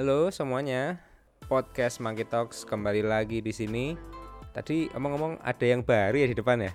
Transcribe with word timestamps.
Halo 0.00 0.32
semuanya, 0.32 0.96
podcast 1.44 2.00
Monkey 2.00 2.24
Talks 2.24 2.64
kembali 2.64 3.04
lagi 3.04 3.44
di 3.44 3.52
sini. 3.52 4.00
Tadi 4.48 4.88
omong-omong 4.96 5.36
ada 5.44 5.60
yang 5.60 5.84
baru 5.84 6.24
ya 6.24 6.32
di 6.32 6.40
depan 6.40 6.64
ya? 6.64 6.72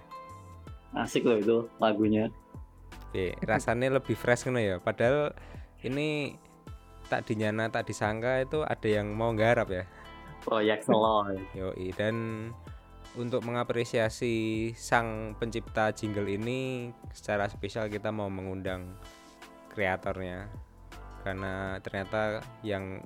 Asik 0.93 1.25
loh 1.25 1.41
itu 1.41 1.57
lagunya. 1.81 2.29
Oke, 3.09 3.33
rasanya 3.41 3.97
lebih 3.97 4.13
fresh 4.13 4.45
kan 4.45 4.61
ya. 4.61 4.77
Padahal 4.77 5.33
ini 5.81 6.37
tak 7.09 7.25
dinyana 7.25 7.73
tak 7.73 7.89
disangka 7.89 8.45
itu 8.45 8.61
ada 8.61 8.85
yang 8.85 9.09
mau 9.17 9.33
nggarap 9.33 9.73
ya. 9.73 9.89
Proyek 10.45 10.85
solo. 10.85 11.25
Yoi 11.57 11.97
dan 11.97 12.53
untuk 13.17 13.41
mengapresiasi 13.41 14.69
sang 14.77 15.33
pencipta 15.41 15.89
jingle 15.97 16.29
ini 16.29 16.93
secara 17.09 17.49
spesial 17.49 17.89
kita 17.89 18.13
mau 18.13 18.29
mengundang 18.29 18.93
kreatornya 19.73 20.64
karena 21.25 21.81
ternyata 21.81 22.45
yang 22.61 23.01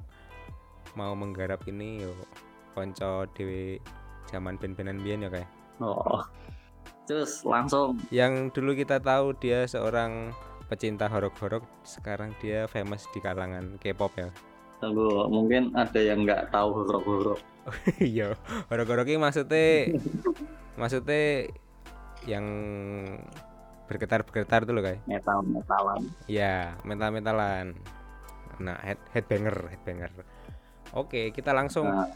mau 1.00 1.16
menggarap 1.16 1.64
ini 1.72 2.04
yo 2.04 2.12
konco 2.76 3.23
dewe 3.32 3.80
zaman 4.28 4.59
ben-benan 4.59 5.00
biyen 5.00 5.23
ya 5.26 5.32
kayak 5.32 5.50
Oh. 5.80 6.20
Terus 7.08 7.42
langsung 7.48 7.95
yang 8.12 8.52
dulu 8.52 8.76
kita 8.76 9.00
tahu 9.00 9.32
dia 9.40 9.64
seorang 9.64 10.36
pecinta 10.68 11.08
horok-horok 11.09 11.64
sekarang 11.82 12.36
dia 12.44 12.70
famous 12.70 13.08
di 13.09 13.23
kalangan 13.23 13.80
K-pop 13.82 14.14
ya 14.20 14.30
tunggu 14.80 15.28
mungkin 15.28 15.76
ada 15.76 16.00
yang 16.00 16.23
nggak 16.23 16.56
tahu 16.56 16.84
huruf-huruf. 16.84 17.40
iya 18.00 18.38
horok-horok 18.72 19.09
ini 19.11 19.20
maksudnya 19.20 19.92
maksudnya 20.80 21.52
yang 22.23 22.45
bergetar-bergetar 23.89 24.70
tuh 24.70 24.73
loh 24.78 24.86
kayak 24.86 25.02
metal 25.09 25.42
metalan. 25.42 26.00
ya 26.30 26.78
metal-metalan 26.86 27.73
nah 28.59 28.75
head 28.83 28.99
headbanger 29.15 29.55
headbanger 29.71 30.11
oke 30.93 31.31
kita 31.31 31.55
langsung 31.55 31.88
Nah, 31.88 32.11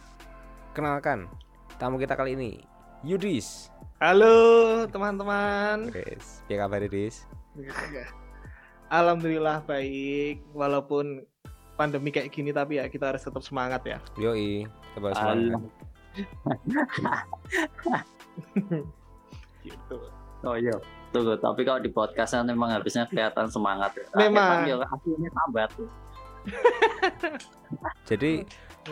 kenalkan 0.75 1.31
tamu 1.79 1.97
kita 1.97 2.13
kali 2.13 2.35
ini 2.35 2.51
Yudis 3.03 3.71
Halo 4.03 4.83
teman-teman. 4.91 5.87
Guys, 5.91 6.43
ya 6.51 6.59
kabar 6.63 6.83
Yudis 6.83 7.23
Alhamdulillah 8.91 9.63
baik 9.63 10.43
walaupun 10.51 11.23
pandemi 11.79 12.11
kayak 12.11 12.29
gini 12.29 12.51
tapi 12.51 12.77
ya 12.77 12.85
kita 12.91 13.15
harus 13.15 13.23
tetap 13.23 13.41
semangat 13.41 13.81
ya. 13.87 13.97
yoi 14.19 14.67
coba 14.93 15.15
Halo. 15.15 15.17
semangat 15.17 15.61
Gitu. 19.63 19.97
Oh 20.43 20.55
iya. 20.59 20.75
Tunggu, 21.15 21.39
tapi 21.39 21.63
kalau 21.63 21.79
di 21.79 21.91
podcast 21.93 22.35
kan 22.35 22.43
memang 22.43 22.73
harusnya 22.73 23.07
kelihatan 23.07 23.47
semangat. 23.47 23.95
ya. 23.95 24.27
Memang. 24.27 24.67
Akhirnya 24.67 24.87
hasilnya 24.91 25.29
sambat. 25.31 25.69
jadi 28.09 28.43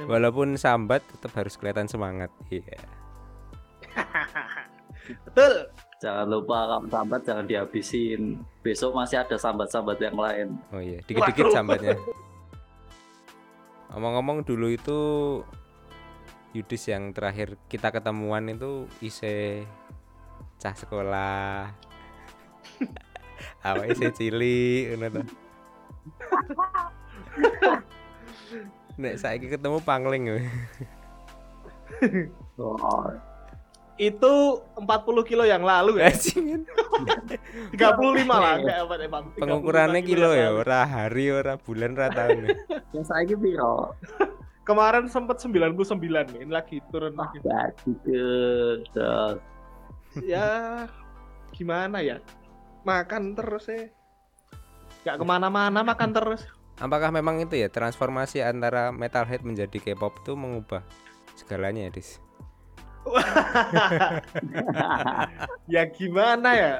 walaupun 0.07 0.55
sambat 0.55 1.03
tetap 1.03 1.31
harus 1.35 1.59
kelihatan 1.59 1.88
semangat 1.88 2.31
iya 2.47 2.80
Betul. 5.27 5.67
Jangan 6.02 6.27
lupa 6.29 6.66
kalau 6.66 6.88
sambat 6.89 7.22
jangan 7.25 7.45
dihabisin. 7.45 8.41
Besok 8.66 8.97
masih 8.97 9.22
ada 9.22 9.38
sambat-sambat 9.38 9.97
yang 10.02 10.17
lain. 10.17 10.47
oh 10.73 10.81
iya 10.81 11.02
dikit-dikit 11.05 11.49
sambatnya 11.49 11.97
ngomong-ngomong 13.91 14.47
dulu 14.47 14.72
itu 14.72 14.99
Yudis 16.55 16.88
yang 16.88 17.11
terakhir 17.11 17.59
kita 17.67 17.91
ketemuan 17.91 18.47
itu 18.47 18.88
ise 19.03 19.67
cah 20.59 20.75
sekolah 20.75 21.72
awak 23.67 23.85
ise 23.91 24.11
cili 24.16 24.88
ngono 24.95 25.19
to. 25.19 25.23
nek 29.02 29.16
saiki 29.18 29.47
ketemu 29.50 29.80
pangling. 29.81 30.24
Oh, 32.59 32.78
Itu 34.02 34.66
40 34.81 35.30
kilo 35.30 35.46
yang 35.46 35.62
lalu 35.62 36.02
ya. 36.02 36.09
Bajingan. 36.09 36.66
35 37.75 38.25
lah 38.34 38.53
enggak 38.58 38.78
apa 38.81 38.94
emang. 38.97 39.24
35 39.38 39.41
pengukurannya 39.46 40.02
kilo 40.02 40.34
ya 40.34 40.50
ora 40.58 40.90
hari 40.90 41.30
ora 41.30 41.53
bulan 41.62 41.94
ora 41.94 42.09
tahun 42.09 42.50
yang 42.97 43.06
saya 43.06 43.36
piro? 43.38 43.94
Kemarin 44.66 45.06
sempat 45.06 45.38
99 45.38 45.78
nih. 46.34 46.40
Ini 46.46 46.52
lagi 46.53 46.81
turun 46.90 47.14
lagi. 47.14 47.41
Terus, 48.06 48.90
Ya 50.25 50.86
gimana 51.53 52.02
ya? 52.02 52.18
Makan 52.81 53.38
terus 53.38 53.70
ya. 53.70 53.86
Gak 55.06 55.18
ke 55.22 55.25
mana-mana 55.25 55.81
makan 55.81 56.09
terus. 56.14 56.41
Apakah 56.81 57.14
memang 57.14 57.40
itu 57.46 57.56
ya 57.62 57.69
transformasi 57.69 58.42
antara 58.42 58.90
metalhead 58.90 59.46
menjadi 59.46 59.78
K-pop 59.78 60.25
itu 60.25 60.34
mengubah 60.34 60.81
segalanya 61.38 61.88
ya 61.88 61.92
Dis 61.94 62.18
ya 65.74 65.90
gimana 65.90 66.50
ya? 66.53 66.74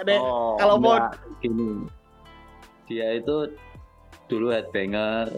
Dek, 0.00 0.16
oh, 0.16 0.56
kalau 0.56 0.80
mau- 0.80 1.12
gini. 1.44 1.84
Dia 2.88 3.20
itu 3.20 3.52
dulu 4.32 4.48
headbanger 4.48 5.36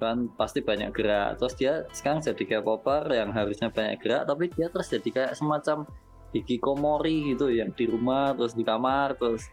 kan 0.00 0.32
pasti 0.32 0.64
banyak 0.64 0.96
gerak 0.96 1.36
terus 1.36 1.54
dia 1.60 1.84
sekarang 1.92 2.24
jadi 2.24 2.40
K-popper 2.56 3.04
yang 3.12 3.36
harusnya 3.36 3.68
banyak 3.68 4.00
gerak 4.00 4.24
tapi 4.24 4.48
dia 4.48 4.72
terus 4.72 4.88
jadi 4.88 5.08
kayak 5.12 5.32
semacam 5.36 5.84
hikikomori 6.32 7.36
gitu 7.36 7.52
yang 7.52 7.68
di 7.76 7.84
rumah 7.84 8.32
terus 8.32 8.56
di 8.56 8.64
kamar 8.64 9.12
terus 9.20 9.44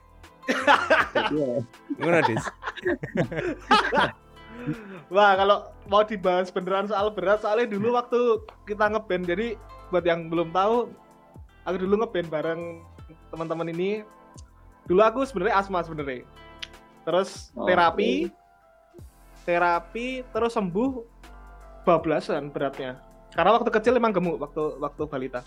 jadi 1.13 1.35
ya, 1.35 1.55
Ngono 1.99 2.19
Dis 2.31 2.45
Wah, 5.13 5.31
kalau 5.37 5.57
mau 5.87 6.03
dibahas 6.03 6.51
beneran 6.51 6.89
soal 6.89 7.13
berat, 7.13 7.39
soalnya 7.39 7.71
dulu 7.71 7.95
waktu 7.95 8.41
kita 8.67 8.89
ngeband, 8.91 9.23
jadi 9.23 9.47
buat 9.93 10.03
yang 10.03 10.27
belum 10.27 10.51
tahu, 10.51 10.91
aku 11.63 11.75
dulu 11.79 12.03
ngeband 12.03 12.27
bareng 12.27 12.61
teman-teman 13.31 13.71
ini. 13.71 14.03
Dulu 14.87 14.99
aku 15.03 15.23
sebenarnya 15.23 15.61
asma 15.61 15.83
sebenarnya. 15.83 16.23
Terus 17.07 17.55
Oh, 17.55 17.63
terapi, 17.63 18.27
terapi, 19.47 20.27
terus 20.35 20.55
sembuh 20.55 21.03
bablasan 21.87 22.51
beratnya. 22.51 22.99
Karena 23.31 23.55
waktu 23.55 23.69
kecil 23.71 23.95
emang 23.95 24.11
gemuk 24.11 24.39
waktu 24.39 24.75
waktu 24.79 25.03
balita. 25.07 25.41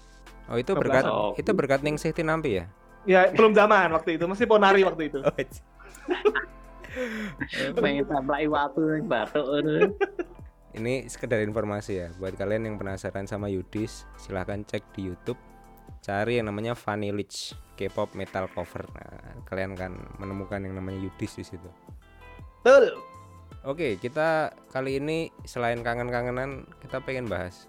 Oh 0.49 0.57
itu 0.57 0.73
berkat 0.73 1.05
Oh. 1.05 1.33
itu 1.37 1.51
berkat 1.53 1.85
ning 1.85 2.01
Sehti 2.01 2.25
Nampi 2.25 2.61
ya? 2.61 2.65
Ya 3.09 3.21
belum 3.33 3.53
zaman 3.57 3.93
waktu 3.93 4.17
itu, 4.17 4.25
masih 4.29 4.45
ponari 4.49 4.85
waktu 4.85 5.13
itu. 5.13 5.21
pengen 7.79 8.05
templai 8.07 8.47
waktu 8.51 9.01
yang 9.01 9.07
batuk. 9.07 9.47
Ini 10.71 11.11
sekedar 11.11 11.43
informasi 11.43 11.93
ya 11.99 12.09
buat 12.19 12.39
kalian 12.39 12.71
yang 12.71 12.77
penasaran 12.79 13.27
sama 13.27 13.51
Yudis 13.51 14.07
silahkan 14.15 14.63
cek 14.63 14.95
di 14.95 15.11
YouTube 15.11 15.39
cari 15.99 16.39
yang 16.39 16.49
namanya 16.49 16.79
Vanilich 16.79 17.53
K-pop 17.75 18.15
metal 18.15 18.47
cover. 18.53 18.87
Nah, 18.95 19.43
kalian 19.49 19.75
kan 19.75 19.99
menemukan 20.23 20.63
yang 20.63 20.79
namanya 20.79 21.01
Yudis 21.03 21.37
di 21.37 21.45
situ. 21.45 21.71
Betul. 22.63 22.97
Oke, 23.67 24.01
kita 24.01 24.55
kali 24.73 25.03
ini 25.03 25.29
selain 25.45 25.85
kangen-kangenan 25.85 26.65
kita 26.81 27.03
pengen 27.05 27.29
bahas 27.29 27.69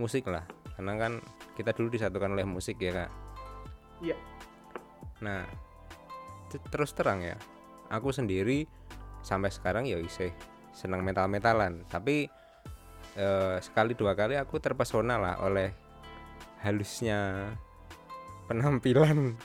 musik 0.00 0.26
lah. 0.26 0.42
Karena 0.74 0.98
kan 0.98 1.12
kita 1.54 1.70
dulu 1.70 1.94
disatukan 1.94 2.34
oleh 2.34 2.42
musik 2.42 2.82
ya, 2.82 3.06
Kak. 3.06 3.10
Iya. 4.02 4.16
Nah, 5.22 5.46
terus 6.70 6.90
terang 6.90 7.22
ya. 7.22 7.38
Aku 7.94 8.10
sendiri 8.10 8.66
sampai 9.22 9.54
sekarang 9.54 9.86
ya 9.86 10.02
isih 10.02 10.34
senang 10.74 11.06
metal-metalan, 11.06 11.86
tapi 11.86 12.26
eh, 13.14 13.56
sekali 13.62 13.94
dua 13.94 14.18
kali 14.18 14.34
aku 14.34 14.58
terpesona 14.58 15.14
lah 15.16 15.34
oleh 15.46 15.70
halusnya 16.66 17.52
penampilan 18.50 19.38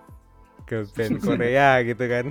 girl 0.68 0.86
band 0.96 1.20
Korea 1.26 1.84
gitu 1.84 2.04
kan. 2.08 2.26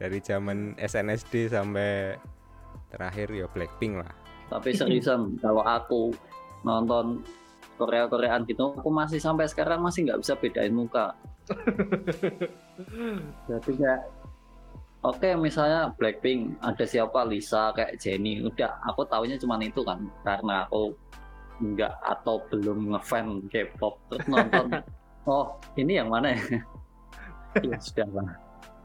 Dari 0.00 0.18
zaman 0.24 0.80
SNSD 0.80 1.52
sampai 1.52 2.16
terakhir 2.88 3.28
ya 3.36 3.46
Blackpink 3.52 4.00
lah. 4.00 4.12
Tapi 4.48 4.72
seriusan 4.72 5.36
kalau 5.42 5.60
aku 5.60 6.16
nonton 6.64 7.20
Korea 7.76 8.08
Koreaan 8.08 8.48
gitu 8.48 8.72
aku 8.72 8.88
masih 8.88 9.20
sampai 9.20 9.44
sekarang 9.44 9.84
masih 9.84 10.08
nggak 10.08 10.20
bisa 10.24 10.34
bedain 10.40 10.72
muka. 10.72 11.12
Jadi 13.48 13.70
kayak 13.76 14.02
oke 15.06 15.28
misalnya 15.38 15.94
Blackpink 15.94 16.58
ada 16.58 16.82
siapa 16.82 17.22
Lisa 17.22 17.70
kayak 17.78 18.02
Jennie 18.02 18.42
udah 18.42 18.74
aku 18.90 19.06
taunya 19.06 19.38
cuma 19.38 19.54
itu 19.62 19.86
kan 19.86 20.02
karena 20.26 20.66
aku 20.66 20.90
nggak 21.62 21.94
atau 22.02 22.42
belum 22.50 22.92
ngefan 22.92 23.46
K-pop 23.48 24.02
terus 24.10 24.26
nonton 24.26 24.82
oh 25.30 25.56
ini 25.78 26.02
yang 26.02 26.10
mana 26.10 26.34
ya 26.34 26.42
ya 27.70 27.78
sudah 27.78 28.08
lah 28.10 28.34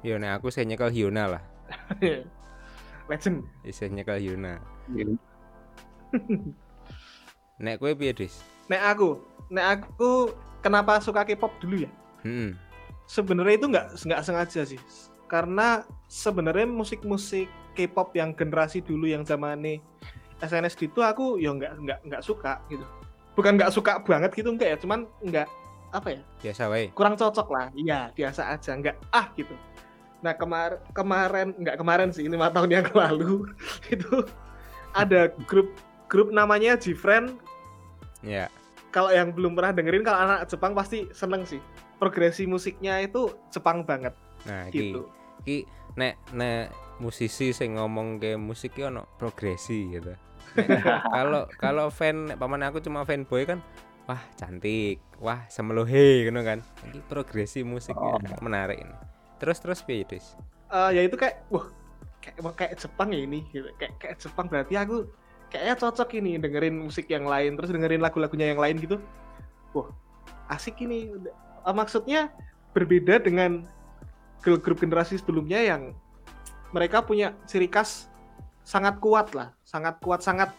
yo 0.05 0.21
nah 0.21 0.37
aku 0.37 0.53
saya 0.53 0.69
nyekel 0.69 0.93
Hyuna 0.93 1.37
lah 1.37 1.43
Legend. 3.09 3.43
saya 3.73 3.89
nyekel 3.91 4.21
Hyuna 4.21 4.61
Gitu. 4.91 5.15
nek 7.63 7.79
kue 7.79 7.95
piye 7.95 8.11
dis 8.11 8.43
Nek 8.71 8.95
aku, 8.95 9.19
nek 9.51 9.65
aku 9.83 10.31
kenapa 10.63 11.03
suka 11.03 11.27
K-pop 11.27 11.51
dulu 11.59 11.83
ya? 11.83 11.91
hmm. 12.23 12.55
Sebenarnya 13.03 13.59
itu 13.59 13.67
nggak 13.67 13.87
nggak 14.07 14.21
sengaja 14.23 14.61
sih. 14.63 14.79
Karena 15.31 15.87
sebenarnya 16.11 16.67
musik-musik 16.67 17.47
K-pop 17.71 18.11
yang 18.19 18.35
generasi 18.35 18.83
dulu 18.83 19.07
yang 19.07 19.23
zamannya 19.23 19.79
SNSD 20.43 20.91
itu 20.91 20.99
aku 20.99 21.39
ya 21.39 21.55
nggak 21.55 21.71
nggak 21.79 21.99
nggak 22.03 22.23
suka 22.25 22.59
gitu. 22.67 22.83
Bukan 23.39 23.55
nggak 23.55 23.71
suka 23.71 24.03
banget 24.03 24.35
gitu 24.35 24.51
enggak 24.51 24.75
ya. 24.75 24.77
Cuman 24.83 25.07
nggak 25.23 25.47
apa 25.95 26.07
ya? 26.19 26.21
Biasa 26.43 26.67
wae. 26.67 26.91
Kurang 26.91 27.15
cocok 27.15 27.47
lah. 27.47 27.71
Iya 27.79 28.11
biasa 28.11 28.51
aja. 28.51 28.75
Nggak 28.75 28.99
ah 29.15 29.31
gitu. 29.39 29.55
Nah 30.19 30.35
kemar 30.35 30.83
kemarin 30.91 31.55
nggak 31.55 31.79
kemarin 31.79 32.11
sih 32.11 32.27
lima 32.27 32.51
tahun 32.55 32.83
yang 32.83 32.87
lalu 32.91 33.47
itu 33.95 34.27
ada 34.91 35.31
grup 35.47 35.71
grup 36.11 36.27
namanya 36.35 36.75
Gfriend. 36.75 37.39
Ya 38.19 38.51
kalau 38.91 39.07
yang 39.15 39.31
belum 39.31 39.55
pernah 39.55 39.71
dengerin 39.71 40.03
kalau 40.03 40.19
anak 40.27 40.51
Jepang 40.51 40.75
pasti 40.75 41.07
seneng 41.15 41.47
sih. 41.47 41.63
Progresi 42.03 42.43
musiknya 42.43 42.99
itu 42.99 43.31
Jepang 43.47 43.87
banget. 43.87 44.11
Nah 44.43 44.67
gitu 44.73 45.07
iki 45.41 45.65
nek 45.97 46.21
nek 46.31 46.69
musisi 47.01 47.51
sing 47.51 47.75
ngomong 47.81 48.21
ke 48.21 48.37
musik 48.37 48.77
ki 48.77 48.87
ono 48.87 49.09
progresi 49.17 49.89
gitu 49.89 50.13
kalau 51.15 51.49
kalau 51.57 51.85
fan 51.89 52.37
paman 52.37 52.61
aku 52.61 52.79
cuma 52.83 53.01
fanboy 53.03 53.43
kan 53.43 53.59
wah 54.05 54.21
cantik 54.37 55.01
wah 55.17 55.41
semeluhe 55.49 56.27
gitu 56.27 56.41
kan 56.45 56.59
ini 56.87 56.99
progresi 57.09 57.65
musiknya 57.65 58.21
Oh. 58.21 58.41
menarik 58.43 58.81
ini 58.83 58.95
terus 59.41 59.57
terus 59.57 59.81
piye 59.81 60.05
Dis? 60.05 60.37
Eh, 60.69 60.89
ya 60.93 61.01
itu 61.01 61.17
kayak 61.17 61.41
wah 61.49 61.65
kayak 62.21 62.37
kayak 62.53 62.73
Jepang 62.77 63.09
ya 63.09 63.19
ini 63.25 63.41
gitu. 63.49 63.65
kayak 63.81 63.97
kayak 63.97 64.15
Jepang 64.21 64.45
berarti 64.45 64.77
aku 64.77 65.09
kayaknya 65.49 65.75
cocok 65.81 66.09
ini 66.21 66.37
dengerin 66.37 66.77
musik 66.77 67.09
yang 67.09 67.25
lain 67.25 67.57
terus 67.57 67.73
dengerin 67.73 67.99
lagu-lagunya 67.99 68.53
yang 68.53 68.61
lain 68.61 68.77
gitu 68.77 69.01
wah 69.73 69.89
asik 70.53 70.79
ini 70.85 71.09
eh, 71.65 71.75
maksudnya 71.75 72.29
berbeda 72.71 73.19
dengan 73.19 73.65
girl 74.41 74.57
group 74.59 74.81
generasi 74.81 75.17
sebelumnya 75.17 75.61
yang 75.61 75.95
mereka 76.73 77.01
punya 77.01 77.33
ciri 77.45 77.69
khas 77.69 78.09
sangat 78.61 78.97
kuat 79.01 79.33
lah 79.33 79.53
sangat 79.65 79.97
kuat 80.01 80.21
sangat 80.21 80.53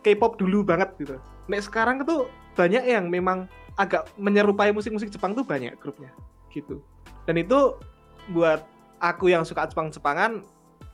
K-pop 0.00 0.40
dulu 0.40 0.64
banget 0.64 0.96
gitu 0.96 1.16
Nek 1.48 1.60
sekarang 1.64 2.00
itu 2.04 2.28
banyak 2.56 2.84
yang 2.88 3.12
memang 3.12 3.48
agak 3.76 4.08
menyerupai 4.16 4.72
musik-musik 4.72 5.12
Jepang 5.12 5.36
tuh 5.36 5.44
banyak 5.44 5.76
grupnya 5.80 6.12
gitu 6.52 6.80
dan 7.28 7.36
itu 7.40 7.76
buat 8.32 8.64
aku 9.00 9.32
yang 9.32 9.42
suka 9.44 9.64
Jepang-Jepangan 9.68 10.44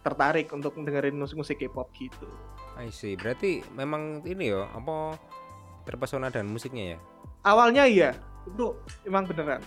tertarik 0.07 0.47
untuk 0.55 0.79
dengerin 0.79 1.19
musik-musik 1.19 1.59
K-pop 1.59 1.91
gitu. 1.99 2.31
I 2.79 2.95
see 2.95 3.19
berarti 3.19 3.67
memang 3.75 4.23
ini 4.23 4.55
ya 4.55 4.71
apa 4.71 5.19
terpesona 5.83 6.31
dan 6.31 6.47
musiknya 6.47 6.95
ya 6.95 6.99
Awalnya 7.47 7.87
iya, 7.87 8.11
itu 8.43 8.75
emang 9.07 9.23
beneran 9.27 9.63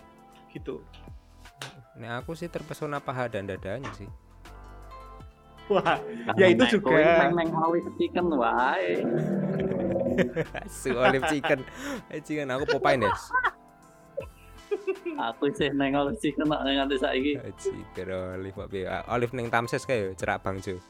gitu. 0.51 0.83
Nek 1.99 2.23
aku 2.23 2.31
sih 2.31 2.47
terpesona 2.47 2.97
paha 2.97 3.27
dan 3.27 3.43
dadanya 3.43 3.91
sih 3.93 4.07
Wah, 5.69 6.01
Ya, 6.33 6.49
itu 6.49 6.65
juga. 6.65 6.97
Meng-meng 7.29 7.53
olive 7.53 7.93
chicken 8.01 8.25
wae. 8.33 9.05
Su 10.65 10.97
olive 10.97 11.29
chicken 11.29 11.61
Eh, 12.09 12.17
chicken 12.19 12.49
aku 12.49 12.65
Popeye 12.65 12.97
Des 12.97 13.21
Aku 15.13 15.51
sih 15.53 15.69
neng 15.69 15.93
olive 15.93 16.17
chicken 16.17 16.49
nak 16.49 16.65
nganti 16.65 16.97
saiki. 16.97 17.33
chicken 17.59 18.07
olive 18.09 18.65
piye? 18.65 18.89
Ah, 18.89 19.05
olive 19.13 19.29
ning 19.37 19.51
Tamses 19.53 19.85
kayak 19.85 20.17
cerak 20.17 20.41
bangjo 20.41 20.81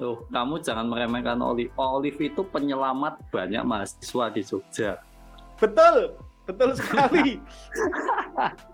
Tuh, 0.00 0.24
kamu 0.32 0.64
jangan 0.64 0.88
meremehkan 0.88 1.36
olive. 1.38 1.68
Olive 1.76 2.16
itu 2.18 2.40
penyelamat 2.42 3.28
banyak 3.28 3.60
mahasiswa 3.62 4.32
di 4.32 4.40
Jogja. 4.40 4.96
betul, 5.60 6.16
betul 6.42 6.72
sekali. 6.74 7.36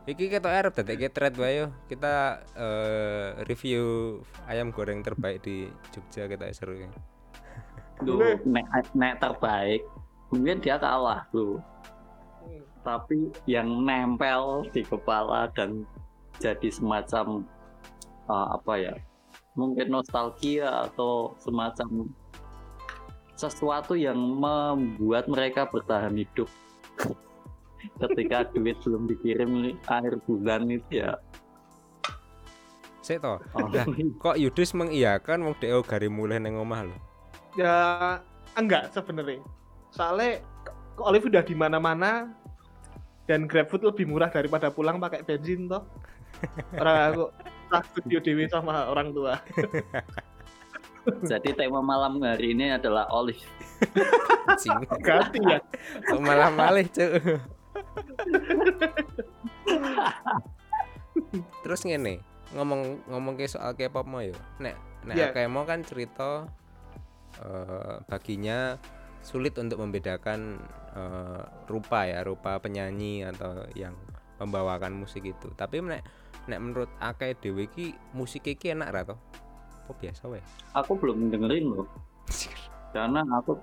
Iki 0.06 0.30
kita 0.30 0.48
Arab 0.48 0.72
dadak 0.74 1.10
thread 1.12 1.34
wae 1.36 1.64
yo. 1.64 1.66
Kita 1.90 2.42
eh, 2.54 3.28
review 3.44 4.18
ayam 4.46 4.70
goreng 4.70 5.02
terbaik 5.02 5.42
di 5.42 5.66
Jogja 5.90 6.30
kita 6.30 6.50
seru 6.54 6.78
ya. 6.78 6.90
Duh, 7.98 8.38
nek, 8.46 8.66
nek 8.94 9.18
terbaik 9.18 9.82
mungkin 10.30 10.60
dia 10.62 10.78
kalah 10.78 11.26
tuh. 11.34 11.58
Tapi 12.86 13.28
yang 13.44 13.84
nempel 13.84 14.64
di 14.72 14.80
kepala 14.86 15.50
dan 15.52 15.84
jadi 16.38 16.70
semacam 16.70 17.44
uh, 18.30 18.56
apa 18.56 18.72
ya? 18.78 18.94
Mungkin 19.58 19.90
nostalgia 19.90 20.86
atau 20.86 21.34
semacam 21.42 22.06
sesuatu 23.34 23.98
yang 23.98 24.16
membuat 24.16 25.26
mereka 25.26 25.66
bertahan 25.66 26.14
hidup 26.14 26.46
ketika 27.98 28.48
duit 28.52 28.76
belum 28.82 29.06
dikirim 29.06 29.50
nih, 29.64 29.74
akhir 29.86 30.18
bulan 30.26 30.66
itu 30.70 31.02
ya 31.04 31.16
Sik 33.08 33.24
to. 33.24 33.40
oh, 33.40 33.68
Lah, 33.72 33.88
Kok 34.20 34.36
Yudis 34.36 34.76
mengiyakan 34.76 35.40
wong 35.40 35.54
dhek 35.56 35.72
gari 35.88 36.12
mulih 36.12 36.36
ning 36.36 36.60
omah 36.60 36.84
lho. 36.84 36.96
Ya 37.56 37.76
enggak 38.52 38.92
sebenarnya. 38.92 39.40
Soalnya 39.88 40.44
Olive 41.00 41.32
udah 41.32 41.40
di 41.40 41.56
mana-mana 41.56 42.36
dan 43.24 43.48
GrabFood 43.48 43.88
lebih 43.88 44.04
murah 44.04 44.28
daripada 44.28 44.68
pulang 44.68 45.00
pakai 45.00 45.24
bensin 45.24 45.72
toh. 45.72 45.88
Orang 46.80 46.96
aku 47.08 47.24
tak 47.72 47.82
studio 47.92 48.20
dewi 48.20 48.44
sama 48.52 48.92
orang 48.92 49.12
tua. 49.16 49.40
jadi 51.24 51.56
tema 51.56 51.80
malam 51.80 52.20
hari 52.20 52.52
ini 52.52 52.76
adalah 52.76 53.08
olive. 53.08 53.40
Ganti 55.00 55.40
ya. 55.40 55.60
Kok 56.08 56.20
malah 56.20 56.52
malih, 56.52 56.84
Cuk. 56.92 57.56
Terus 61.62 61.80
ngene, 61.84 62.22
ngomong 62.56 63.04
ngomong 63.10 63.34
ke 63.36 63.50
soal 63.50 63.74
K-pop 63.74 64.06
mau 64.08 64.22
yo. 64.24 64.34
Nek 64.62 64.76
nek 65.06 65.16
akeh 65.32 65.46
mau 65.50 65.64
kan 65.68 65.84
cerita 65.84 66.48
eh, 67.42 67.96
baginya 68.08 68.78
sulit 69.22 69.58
untuk 69.58 69.78
membedakan 69.82 70.62
eh, 70.96 71.42
rupa 71.68 72.06
ya, 72.08 72.24
rupa 72.24 72.58
penyanyi 72.62 73.26
atau 73.26 73.66
yang 73.76 73.94
membawakan 74.38 74.94
musik 74.94 75.26
itu. 75.26 75.50
Tapi 75.58 75.82
nek 75.82 76.02
nek 76.48 76.60
menurut 76.62 76.88
akeh 77.02 77.34
dhewe 77.36 77.68
iki 77.68 77.92
musik 78.16 78.48
iki 78.48 78.72
enak 78.72 78.88
ra? 78.94 79.02
Apa 79.08 79.92
biasa 79.96 80.28
wae? 80.28 80.44
aku 80.76 80.92
belum 80.98 81.32
dengerin 81.32 81.72
loh 81.72 81.88
karena 82.94 83.20
aku 83.36 83.56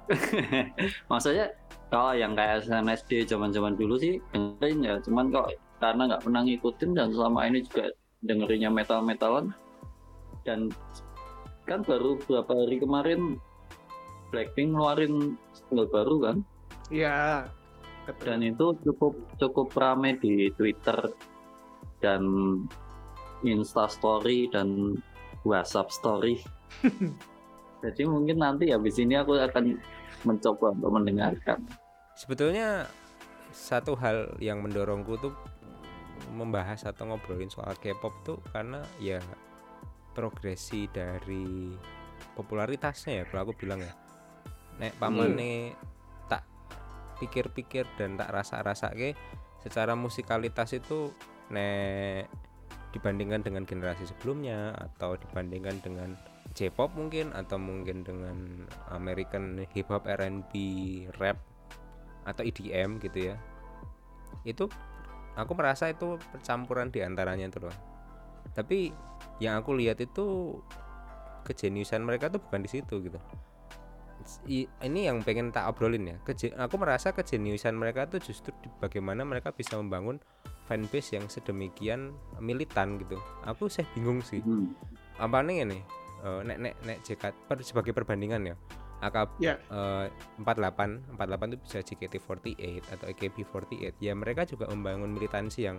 maksudnya 1.12 1.52
kalau 1.94 2.13
yang 2.18 2.34
kayak 2.34 2.65
SNSD 2.65 3.30
zaman 3.30 3.54
zaman 3.54 3.77
dulu 3.77 3.96
sih 4.00 4.18
dengerin 4.34 4.84
ya 4.84 4.96
cuman 5.06 5.30
kok 5.32 5.54
karena 5.80 6.01
nggak 6.10 6.24
pernah 6.24 6.42
ngikutin 6.44 6.92
dan 6.98 7.08
selama 7.13 7.39
ini 7.46 7.60
juga 7.68 7.94
dengerinnya 8.25 8.72
metal 8.74 9.06
metalan 9.06 9.54
dan 10.48 10.74
kan 11.65 11.82
baru 11.86 12.18
beberapa 12.25 12.54
hari 12.54 12.77
kemarin 12.82 13.22
Blackpink 14.34 14.74
ngeluarin 14.74 15.38
single 15.54 15.89
baru 15.89 16.15
kan 16.22 16.38
Iya. 16.94 17.50
dan 18.22 18.46
itu 18.46 18.77
cukup 18.86 19.18
cukup 19.42 19.74
rame 19.74 20.13
di 20.22 20.54
Twitter 20.54 21.10
dan 22.06 22.22
Insta 23.42 23.89
Story 23.89 24.46
dan 24.54 24.94
WhatsApp 25.42 25.89
Story. 25.89 26.38
Jadi 27.86 28.01
mungkin 28.06 28.42
nanti 28.42 28.70
habis 28.70 29.01
ini 29.01 29.18
aku 29.18 29.38
akan 29.42 29.82
mencoba 30.25 30.74
untuk 30.74 30.91
mendengarkan. 30.91 31.62
Sebetulnya 32.17 32.89
satu 33.55 33.96
hal 33.96 34.36
yang 34.44 34.60
mendorongku 34.60 35.15
tuh 35.22 35.34
membahas 36.36 36.84
atau 36.88 37.08
ngobrolin 37.08 37.51
soal 37.51 37.75
K-pop 37.79 38.13
tuh 38.27 38.39
karena 38.51 38.84
ya 39.00 39.20
progresi 40.15 40.88
dari 40.91 41.75
popularitasnya 42.36 43.22
ya 43.22 43.24
kalau 43.27 43.51
aku 43.51 43.53
bilang 43.55 43.84
ya. 43.84 43.94
Nek 44.75 45.00
pamane 45.00 45.72
tak 46.27 46.44
pikir-pikir 47.24 47.88
dan 47.96 48.20
tak 48.20 48.32
rasa-rasa 48.32 48.91
ke 48.91 49.15
secara 49.63 49.96
musikalitas 49.96 50.75
itu 50.75 51.15
nek 51.51 52.27
dibandingkan 52.91 53.44
dengan 53.44 53.63
generasi 53.67 54.08
sebelumnya 54.08 54.72
atau 54.75 55.20
dibandingkan 55.20 55.84
dengan 55.84 56.15
J-pop 56.56 56.96
mungkin 56.96 57.36
atau 57.36 57.60
mungkin 57.60 58.08
dengan 58.08 58.64
American 58.88 59.68
hip 59.76 59.92
hop 59.92 60.08
R&B 60.08 60.52
rap 61.20 61.36
atau 62.24 62.42
EDM 62.42 62.98
gitu 63.04 63.32
ya. 63.32 63.36
Itu 64.48 64.72
aku 65.36 65.52
merasa 65.52 65.92
itu 65.92 66.16
percampuran 66.32 66.90
di 66.90 67.04
antaranya 67.04 67.52
itu 67.52 67.60
loh. 67.60 67.76
Tapi 68.56 68.90
yang 69.44 69.60
aku 69.60 69.76
lihat 69.76 70.00
itu 70.00 70.56
kejeniusan 71.44 72.02
mereka 72.02 72.32
tuh 72.32 72.40
bukan 72.40 72.64
di 72.64 72.70
situ 72.72 73.04
gitu. 73.04 73.20
I- 74.50 74.72
ini 74.82 75.06
yang 75.06 75.22
pengen 75.22 75.54
tak 75.54 75.70
obrolin 75.70 76.08
ya. 76.10 76.18
Keje- 76.26 76.56
aku 76.56 76.82
merasa 76.82 77.14
kejeniusan 77.14 77.78
mereka 77.78 78.10
tuh 78.10 78.18
justru 78.24 78.56
di 78.64 78.72
bagaimana 78.82 79.22
mereka 79.22 79.54
bisa 79.54 79.78
membangun 79.78 80.18
fanbase 80.66 81.20
yang 81.20 81.30
sedemikian 81.30 82.16
militan 82.42 82.98
gitu. 82.98 83.22
Aku 83.46 83.70
sih 83.70 83.86
bingung 83.94 84.24
sih. 84.24 84.40
Hmm. 84.42 84.72
apa 85.16 85.40
nih 85.40 85.64
ini 85.64 85.80
Eh, 86.25 86.41
nek 86.41 86.58
nek 86.58 86.74
nek 86.82 86.98
JKT 87.05 87.36
per, 87.46 87.62
sebagai 87.62 87.94
perbandingan 87.94 88.41
ya 88.50 88.55
AK 89.05 89.38
Ya. 89.38 89.62
eh, 89.70 90.10
48 90.41 91.13
48 91.13 91.53
itu 91.53 91.58
bisa 91.62 91.77
JKT48 91.86 92.98
atau 92.98 93.05
AKB48 93.13 94.01
ya 94.01 94.17
mereka 94.17 94.41
juga 94.50 94.65
membangun 94.74 95.13
militansi 95.13 95.70
yang 95.70 95.77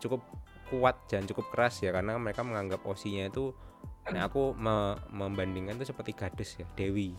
cukup 0.00 0.24
kuat 0.72 0.96
dan 1.12 1.28
cukup 1.28 1.52
keras 1.52 1.84
ya 1.84 1.92
karena 1.92 2.16
mereka 2.16 2.40
menganggap 2.40 2.80
osinya 2.88 3.28
itu 3.28 3.52
nah 4.08 4.30
aku 4.30 4.56
me- 4.56 4.96
membandingkan 5.12 5.76
itu 5.76 5.92
seperti 5.92 6.14
gadis 6.16 6.56
ya 6.56 6.66
dewi. 6.78 7.12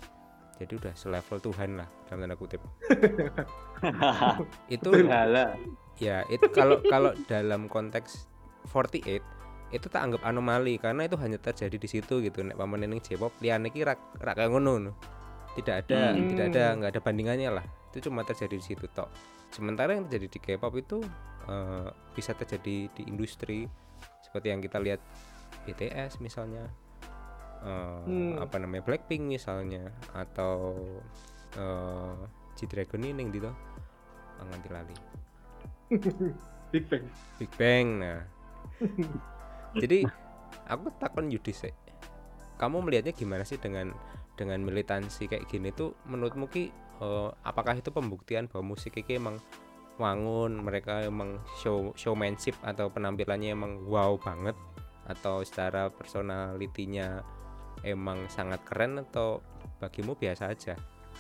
Jadi 0.58 0.74
udah 0.74 0.94
selevel 0.98 1.38
Tuhan 1.38 1.78
lah 1.78 1.86
dalam 2.10 2.26
tanda 2.26 2.34
kutip. 2.34 2.58
Itu 4.74 4.90
ya 6.02 6.26
itu 6.34 6.50
kalau 6.50 6.82
kalau 6.82 7.14
dalam 7.30 7.70
konteks 7.70 8.26
48 8.74 9.37
itu 9.68 9.88
tak 9.92 10.00
anggap 10.08 10.22
anomali 10.24 10.80
karena 10.80 11.04
itu 11.04 11.20
hanya 11.20 11.36
terjadi 11.38 11.76
di 11.76 11.88
situ 11.90 12.24
gitu. 12.24 12.40
Nek 12.44 12.56
pamen 12.56 12.88
ning 12.88 13.04
J-pop 13.04 13.36
liyane 13.44 13.68
iki 13.68 13.84
rak 13.84 14.00
rak 14.20 14.40
ngono 14.48 14.74
no. 14.80 14.92
tidak 15.58 15.90
ada 15.90 16.14
Hmm. 16.14 16.30
tidak 16.30 16.46
ada 16.54 16.64
nggak 16.78 16.92
ada 16.94 17.02
bandingannya 17.02 17.50
lah. 17.50 17.66
Itu 17.90 18.08
cuma 18.08 18.22
terjadi 18.22 18.56
di 18.56 18.62
situ 18.62 18.86
tok. 18.94 19.10
Sementara 19.50 19.98
yang 19.98 20.06
terjadi 20.06 20.28
di 20.30 20.40
K-pop 20.40 20.74
itu 20.78 21.02
eh, 21.50 21.90
bisa 22.14 22.38
terjadi 22.38 22.88
di 22.94 23.04
industri 23.10 23.66
seperti 24.22 24.54
yang 24.54 24.62
kita 24.62 24.78
lihat 24.78 25.02
BTS 25.66 26.22
misalnya 26.22 26.70
eh, 27.66 28.00
Hmm. 28.06 28.38
apa 28.38 28.62
namanya 28.62 28.86
Blackpink 28.86 29.26
misalnya 29.26 29.90
atau 30.14 30.78
eh 31.58 32.16
G-Dragon 32.56 33.02
ini 33.02 33.26
gitu 33.34 33.50
nganti 34.38 34.70
lali. 34.70 34.96
Big 36.72 36.86
Bang. 36.86 37.06
Big 37.42 37.52
Bang 37.58 37.88
nah 37.98 38.22
jadi 39.80 40.08
aku 40.74 40.92
takon 40.98 41.32
Yudi 41.32 41.54
sih. 41.54 41.74
Kamu 42.58 42.82
melihatnya 42.82 43.14
gimana 43.14 43.46
sih 43.46 43.62
dengan 43.62 43.94
dengan 44.38 44.62
militansi 44.62 45.30
kayak 45.30 45.50
gini 45.50 45.70
tuh? 45.74 45.94
Menurutmu 46.10 46.50
ki 46.50 46.70
eh, 47.02 47.30
apakah 47.46 47.78
itu 47.78 47.94
pembuktian 47.94 48.50
bahwa 48.50 48.74
musik 48.74 48.98
ini 48.98 49.22
emang 49.22 49.38
wangun 49.98 50.62
mereka 50.62 51.02
emang 51.02 51.42
show 51.58 51.90
showmanship 51.98 52.54
atau 52.62 52.90
penampilannya 52.90 53.54
emang 53.54 53.86
wow 53.86 54.18
banget? 54.18 54.58
Atau 55.08 55.46
secara 55.46 55.88
personalitinya 55.94 57.24
emang 57.86 58.26
sangat 58.28 58.60
keren 58.66 59.00
atau 59.02 59.40
bagimu 59.78 60.18
biasa 60.18 60.52
aja? 60.52 60.76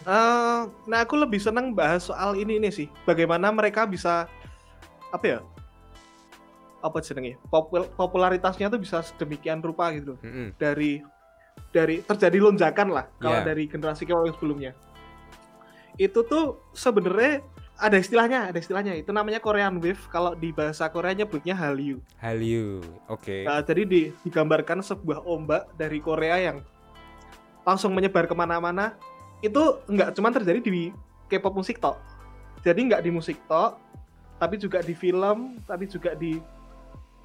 Eh, 0.05 0.61
nah 0.85 0.99
aku 1.01 1.17
lebih 1.17 1.41
senang 1.41 1.73
bahas 1.73 2.05
soal 2.05 2.37
ini 2.37 2.61
ini 2.61 2.69
sih. 2.69 2.89
Bagaimana 3.05 3.49
mereka 3.49 3.89
bisa 3.89 4.29
apa 5.09 5.25
ya 5.25 5.39
apa 6.87 6.99
jenenge 6.99 7.35
popul 7.47 7.85
popularitasnya 7.91 8.67
tuh 8.67 8.79
bisa 8.79 9.01
sedemikian 9.01 9.59
rupa 9.59 9.91
gitu 9.91 10.15
loh. 10.15 10.19
Mm-mm. 10.23 10.47
dari 10.55 11.03
dari 11.69 11.99
terjadi 11.99 12.37
lonjakan 12.39 12.87
lah 12.89 13.05
kalau 13.17 13.39
Iya. 13.39 13.45
dari 13.45 13.63
generasi 13.65 14.03
yang 14.03 14.31
sebelumnya 14.31 14.71
itu 15.97 16.19
tuh 16.21 16.61
sebenarnya 16.71 17.41
ada 17.77 17.97
istilahnya 17.97 18.49
ada 18.49 18.57
istilahnya 18.57 18.93
itu 18.93 19.09
namanya 19.09 19.37
Korean 19.37 19.77
Wave 19.77 20.01
kalau 20.07 20.33
di 20.33 20.49
bahasa 20.49 20.85
Korea 20.87 21.13
nyebutnya 21.13 21.53
Hallyu 21.53 22.01
Hallyu 22.17 22.81
oke 23.05 23.45
Nah, 23.45 23.61
jadi 23.61 23.81
di- 23.83 24.09
digambarkan 24.21 24.81
sebuah 24.81 25.21
ombak 25.23 25.73
dari 25.73 25.97
Korea 25.97 26.37
yang 26.39 26.57
langsung 27.61 27.91
menyebar 27.91 28.23
ke 28.23 28.31
mana-mana. 28.31 28.95
Itu 29.37 29.83
nggak 29.85 30.15
cuma 30.15 30.31
terjadi 30.31 30.57
di 30.57 30.89
K-pop 31.27 31.51
musik 31.53 31.77
tok. 31.77 31.99
Jadi 32.63 32.79
nggak 32.87 33.03
di 33.03 33.11
musik 33.11 33.37
tok, 33.45 33.75
tapi 34.39 34.55
juga 34.55 34.79
di 34.79 34.95
film, 34.95 35.59
tapi 35.61 35.83
juga 35.85 36.15
di 36.15 36.39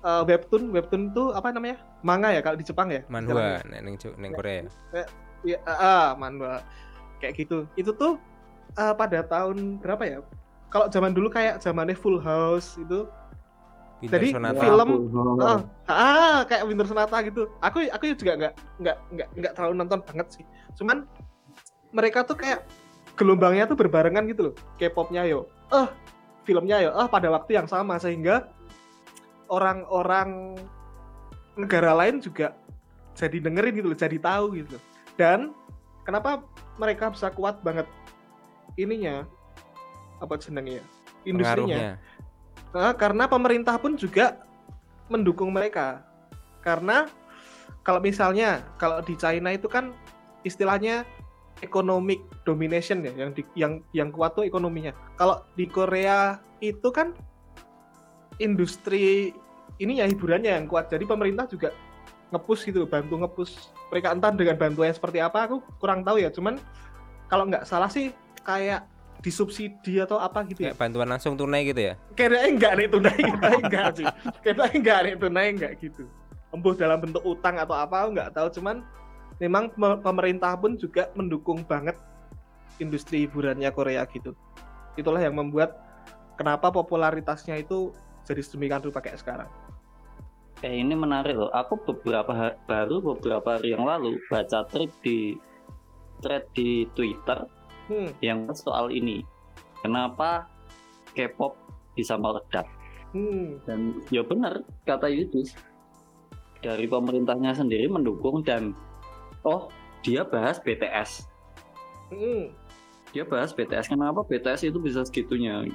uh, 0.03 0.23
webtoon. 0.23 0.71
Webtoon 0.71 1.11
itu 1.11 1.25
apa 1.33 1.51
namanya? 1.51 1.77
Manga 2.03 2.29
ya 2.31 2.41
kalau 2.43 2.59
di 2.59 2.67
Jepang 2.67 2.91
ya. 2.91 3.03
manhwa 3.07 3.63
nek 3.67 3.81
ning 3.83 3.95
Jo- 3.97 4.17
ning 4.19 4.35
Korea 4.35 4.67
Iya, 5.43 5.59
ah, 5.67 6.15
manhwa. 6.15 6.63
Kayak 7.19 7.35
gitu. 7.43 7.67
Itu 7.75 7.91
tuh 7.95 8.19
uh, 8.79 8.95
pada 8.95 9.27
tahun 9.27 9.83
berapa 9.83 10.03
ya? 10.07 10.19
Kalau 10.71 10.87
zaman 10.89 11.11
dulu 11.13 11.29
kayak 11.29 11.59
zamannya 11.59 11.99
Full 11.99 12.23
House 12.23 12.79
itu 12.79 13.05
Pinter 14.03 14.19
Jadi, 14.19 14.29
Sonata 14.35 14.59
film- 14.59 15.07
Oh, 15.15 15.61
Ah, 15.87 15.95
ah, 15.95 16.39
kayak 16.47 16.67
Winter 16.67 16.87
Sonata 16.87 17.23
gitu. 17.23 17.47
Aku 17.59 17.83
aku 17.87 18.03
juga 18.15 18.35
nggak 18.35 18.55
nggak 18.83 18.97
nggak 19.15 19.29
nggak 19.39 19.53
terlalu 19.55 19.75
nonton 19.79 20.01
banget 20.03 20.27
sih. 20.39 20.45
Cuman 20.79 21.07
mereka 21.95 22.27
tuh 22.27 22.35
kayak 22.35 22.67
gelombangnya 23.15 23.69
tuh 23.69 23.77
berbarengan 23.79 24.25
gitu 24.27 24.51
loh. 24.51 24.55
K-popnya 24.81 25.23
yo, 25.29 25.47
eh 25.71 25.87
filmnya 26.43 26.83
yo, 26.83 26.91
ah 26.97 27.07
pada 27.07 27.31
waktu 27.31 27.55
yang 27.61 27.69
sama 27.69 28.01
sehingga 28.01 28.51
orang-orang 29.53 30.57
negara 31.61 31.93
lain 31.93 32.25
juga 32.25 32.57
jadi 33.13 33.45
dengerin 33.45 33.77
gitu 33.77 33.89
loh, 33.93 33.99
jadi 34.01 34.17
tahu 34.17 34.57
gitu. 34.57 34.81
loh. 34.81 34.85
Dan 35.21 35.53
kenapa 36.09 36.41
mereka 36.81 37.13
bisa 37.13 37.29
kuat 37.29 37.61
banget 37.61 37.85
ininya 38.81 39.29
apa 40.25 40.41
jenengnya 40.41 40.81
industrinya 41.29 42.01
Nah, 42.73 42.97
karena 42.97 43.29
pemerintah 43.29 43.77
pun 43.77 44.01
juga 44.01 44.41
mendukung 45.13 45.53
mereka. 45.53 46.01
Karena 46.65 47.05
kalau 47.85 48.01
misalnya 48.01 48.65
kalau 48.81 49.05
di 49.05 49.13
China 49.13 49.53
itu 49.53 49.69
kan 49.69 49.93
istilahnya 50.41 51.05
economic 51.61 52.25
domination 52.49 53.05
ya, 53.05 53.13
yang 53.13 53.31
di, 53.37 53.45
yang 53.55 53.85
yang 53.93 54.09
kuat 54.09 54.33
tuh 54.33 54.49
ekonominya. 54.49 54.97
Kalau 55.21 55.45
di 55.53 55.69
Korea 55.69 56.41
itu 56.65 56.89
kan 56.89 57.13
industri 58.41 59.37
ini 59.83 59.99
ya 59.99 60.07
hiburannya 60.07 60.63
yang 60.63 60.67
kuat. 60.71 60.87
Jadi 60.87 61.03
pemerintah 61.03 61.51
juga 61.51 61.75
ngepush 62.31 62.71
gitu, 62.71 62.87
bantu 62.87 63.19
ngepush. 63.19 63.53
Mereka 63.91 64.15
entah 64.15 64.31
dengan 64.33 64.57
bantuan 64.57 64.95
seperti 64.95 65.19
apa, 65.19 65.51
aku 65.51 65.61
kurang 65.83 66.07
tahu 66.07 66.23
ya. 66.23 66.31
Cuman 66.31 66.57
kalau 67.27 67.51
nggak 67.51 67.67
salah 67.67 67.91
sih 67.91 68.15
kayak 68.47 68.87
disubsidi 69.23 70.03
atau 70.03 70.19
apa 70.19 70.43
gitu 70.51 70.67
ya 70.67 70.75
kayak 70.75 70.83
bantuan 70.83 71.07
langsung 71.07 71.39
tunai 71.39 71.63
gitu 71.63 71.79
ya 71.79 71.95
kayaknya 72.19 72.43
enggak 72.59 72.73
nih 72.75 72.89
tunai 72.91 73.15
kayaknya 73.23 73.59
enggak 73.63 73.89
sih 73.95 74.07
kayaknya 74.43 74.67
enggak 74.75 74.99
nih 74.99 75.15
tunai 75.15 75.47
enggak 75.55 75.73
gitu 75.79 76.03
embuh 76.51 76.75
dalam 76.75 76.99
bentuk 76.99 77.23
utang 77.23 77.55
atau 77.57 77.79
apa 77.79 78.03
aku 78.03 78.19
enggak 78.19 78.35
tahu 78.35 78.51
cuman 78.59 78.83
memang 79.39 79.71
pe- 79.71 80.01
pemerintah 80.03 80.59
pun 80.59 80.75
juga 80.75 81.09
mendukung 81.15 81.63
banget 81.63 81.95
industri 82.83 83.25
hiburannya 83.25 83.71
Korea 83.71 84.03
gitu 84.11 84.35
itulah 84.99 85.23
yang 85.23 85.39
membuat 85.39 85.79
kenapa 86.35 86.75
popularitasnya 86.75 87.63
itu 87.63 87.95
jadi 88.27 88.43
sedemikian 88.43 88.83
rupa 88.83 88.99
kayak 88.99 89.23
sekarang 89.23 89.49
Eh 90.63 90.79
ini 90.79 90.95
menarik 90.95 91.35
loh. 91.35 91.51
Aku 91.51 91.75
beberapa 91.83 92.31
ha- 92.31 92.57
baru 92.71 93.03
beberapa 93.03 93.59
hari 93.59 93.75
yang 93.75 93.83
lalu 93.83 94.15
baca 94.31 94.63
thread 94.71 94.95
di 95.03 95.35
thread 96.23 96.47
di 96.55 96.87
Twitter 96.95 97.43
hmm, 97.91 98.23
yang 98.23 98.47
soal 98.55 98.95
ini. 98.95 99.27
Kenapa 99.83 100.47
K-pop 101.19 101.59
bisa 101.99 102.15
meledak? 102.15 102.71
hmm, 103.11 103.67
Dan 103.67 103.99
ya 104.15 104.23
benar 104.23 104.63
kata 104.87 105.11
Yudis. 105.11 105.59
Dari 106.63 106.87
pemerintahnya 106.87 107.59
sendiri 107.59 107.91
mendukung 107.91 108.47
dan 108.47 108.71
oh 109.43 109.67
dia 110.07 110.23
bahas 110.23 110.63
BTS. 110.63 111.27
hmm, 112.15 112.55
Dia 113.11 113.27
bahas 113.27 113.51
BTS. 113.51 113.91
Kenapa 113.91 114.23
BTS 114.23 114.71
itu 114.71 114.79
bisa 114.79 115.03
segitunya? 115.03 115.67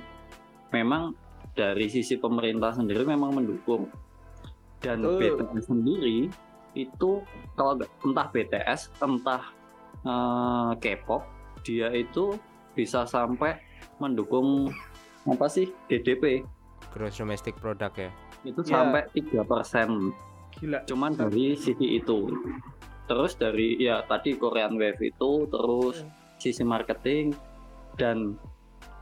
Memang 0.72 1.12
dari 1.54 1.92
sisi 1.92 2.16
pemerintah 2.16 2.72
sendiri 2.72 3.04
memang 3.04 3.36
mendukung. 3.36 3.92
Dan 4.78 5.02
Betul. 5.02 5.42
BTS 5.42 5.66
sendiri 5.66 6.18
itu 6.74 7.12
kalau 7.54 7.74
entah 8.04 8.28
BTS 8.30 8.94
entah 9.00 9.42
eh, 10.02 10.72
K-pop 10.78 11.26
dia 11.62 11.90
itu 11.90 12.38
bisa 12.72 13.04
sampai 13.04 13.58
mendukung 13.98 14.70
apa 15.26 15.50
sih 15.50 15.68
DDP 15.88 16.46
gross 16.94 17.18
domestic 17.18 17.58
product 17.58 17.98
ya? 17.98 18.10
Itu 18.44 18.62
Ya. 18.64 18.80
sampai 18.80 19.10
tiga 19.12 19.42
persen. 19.44 20.14
Gila. 20.54 20.86
Cuman 20.86 21.14
dari 21.14 21.54
sisi 21.54 21.98
itu. 21.98 22.30
Terus 23.06 23.34
dari 23.34 23.76
ya 23.78 24.02
tadi 24.04 24.36
Korean 24.36 24.76
Wave 24.76 25.02
itu 25.02 25.46
terus 25.48 26.02
Hmm. 26.02 26.12
sisi 26.38 26.62
marketing 26.62 27.34
dan 27.96 28.38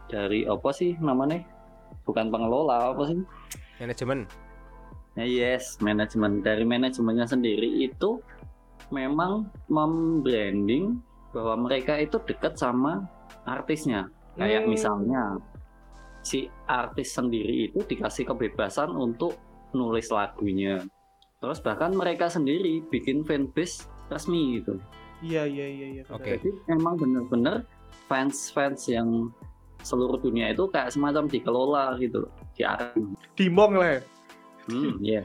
dari 0.07 0.45
apa 0.45 0.71
sih 0.71 0.95
namanya? 0.97 1.43
Bukan 2.03 2.29
pengelola 2.29 2.95
apa 2.95 3.05
sih? 3.05 3.19
Manajemen 3.77 4.23
yes, 5.23 5.79
manajemen 5.79 6.43
dari 6.43 6.67
manajemennya 6.67 7.23
sendiri 7.23 7.87
itu 7.87 8.19
memang 8.91 9.47
membranding 9.71 10.99
bahwa 11.31 11.67
mereka 11.67 11.95
itu 11.95 12.19
dekat 12.27 12.59
sama 12.59 13.07
artisnya. 13.47 14.11
Kayak 14.35 14.67
Hmm. 14.67 14.71
misalnya 14.71 15.21
si 16.19 16.51
artis 16.67 17.15
sendiri 17.15 17.71
itu 17.71 17.79
dikasih 17.79 18.27
kebebasan 18.27 18.91
untuk 18.91 19.39
nulis 19.71 20.11
lagunya. 20.11 20.83
Terus 21.39 21.59
bahkan 21.63 21.95
mereka 21.95 22.27
sendiri 22.27 22.83
bikin 22.91 23.23
fanbase 23.23 23.87
resmi 24.11 24.59
gitu. 24.59 24.75
iya 25.23 25.47
iya 25.47 25.65
iya 25.65 25.87
iya. 25.99 26.03
Oke. 26.11 26.37
Jadi 26.37 26.51
emang 26.67 26.99
bener-bener 26.99 27.63
fans-fans 28.11 28.85
yang 28.91 29.31
seluruh 29.81 30.19
dunia 30.19 30.51
itu 30.51 30.67
kayak 30.69 30.91
semacam 30.91 31.25
dikelola 31.25 31.95
gitu 31.97 32.27
loh, 32.27 32.31
diarahkan. 32.53 33.15
dimong 33.33 33.73
lah 33.79 34.01
Mm, 34.65 34.97
yeah. 34.97 35.21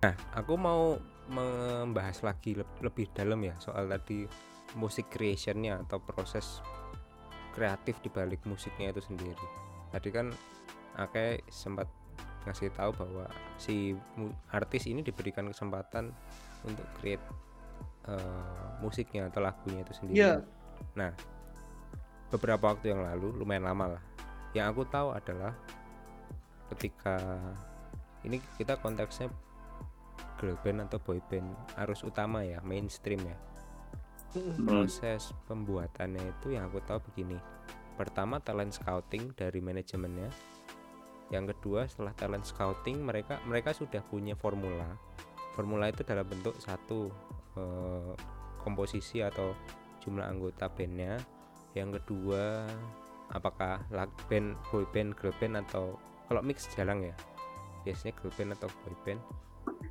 Nah, 0.00 0.16
aku 0.32 0.56
mau 0.56 0.96
membahas 1.28 2.24
lagi 2.24 2.56
lebih 2.56 3.12
dalam 3.12 3.44
ya 3.44 3.52
soal 3.60 3.92
tadi 3.92 4.24
musik 4.80 5.12
creationnya 5.12 5.84
atau 5.84 6.00
proses 6.00 6.64
kreatif 7.52 8.00
di 8.00 8.08
balik 8.08 8.40
musiknya 8.48 8.96
itu 8.96 9.04
sendiri. 9.04 9.48
Tadi 9.92 10.08
kan 10.08 10.32
Ake 10.94 11.42
sempat 11.50 11.90
ngasih 12.44 12.70
tahu 12.76 12.92
bahwa 12.92 13.26
si 13.56 13.96
artis 14.52 14.84
ini 14.84 15.00
diberikan 15.00 15.48
kesempatan 15.48 16.12
untuk 16.64 16.84
create 17.00 17.24
eh, 18.08 18.68
musiknya 18.84 19.32
atau 19.32 19.40
lagunya 19.40 19.80
itu 19.82 19.92
sendiri. 19.96 20.16
Iya. 20.20 20.34
Nah, 20.94 21.10
beberapa 22.28 22.74
waktu 22.74 22.92
yang 22.92 23.02
lalu, 23.02 23.32
lumayan 23.32 23.64
lama 23.64 23.98
lah. 23.98 24.02
Yang 24.52 24.66
aku 24.70 24.82
tahu 24.86 25.08
adalah 25.16 25.52
ketika 26.74 27.16
ini 28.24 28.40
kita 28.56 28.80
konteksnya 28.80 29.28
girl 30.40 30.56
band 30.64 30.88
atau 30.88 30.98
boy 31.02 31.20
band 31.28 31.48
arus 31.84 32.04
utama 32.04 32.44
ya, 32.44 32.60
mainstream 32.62 33.22
ya. 33.24 33.36
Proses 34.66 35.30
pembuatannya 35.46 36.22
itu 36.22 36.58
yang 36.58 36.66
aku 36.66 36.82
tahu 36.82 36.98
begini. 37.10 37.38
Pertama 37.94 38.42
talent 38.42 38.74
scouting 38.74 39.30
dari 39.38 39.62
manajemennya. 39.62 40.53
Yang 41.32 41.56
kedua 41.56 41.88
setelah 41.88 42.12
talent 42.16 42.44
scouting 42.44 43.00
mereka 43.04 43.40
mereka 43.48 43.72
sudah 43.72 44.00
punya 44.04 44.36
formula. 44.36 44.96
Formula 45.54 45.88
itu 45.88 46.02
dalam 46.02 46.26
bentuk 46.26 46.56
satu 46.58 47.08
eh, 47.56 48.12
komposisi 48.60 49.22
atau 49.22 49.54
jumlah 50.04 50.26
anggota 50.26 50.68
bandnya. 50.68 51.20
Yang 51.72 52.02
kedua 52.02 52.68
apakah 53.32 53.82
lag 53.90 54.10
band, 54.28 54.54
boy 54.68 54.84
band, 54.92 55.16
girl 55.16 55.34
band 55.40 55.64
atau 55.64 55.96
kalau 56.28 56.40
mix 56.44 56.68
jarang 56.74 57.02
ya. 57.02 57.16
Biasanya 57.82 58.12
girl 58.20 58.34
band 58.36 58.50
atau 58.58 58.68
boy 58.84 58.96
band. 59.04 59.20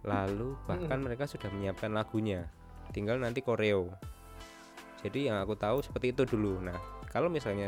Lalu 0.04 0.54
bahkan 0.70 1.00
mereka 1.02 1.26
sudah 1.26 1.50
menyiapkan 1.50 1.92
lagunya. 1.96 2.46
Tinggal 2.94 3.18
nanti 3.18 3.42
koreo 3.42 3.90
jadi 5.04 5.30
yang 5.30 5.38
aku 5.44 5.60
tahu 5.60 5.84
seperti 5.84 6.16
itu 6.16 6.24
dulu 6.24 6.64
nah 6.64 6.80
kalau 7.12 7.28
misalnya 7.28 7.68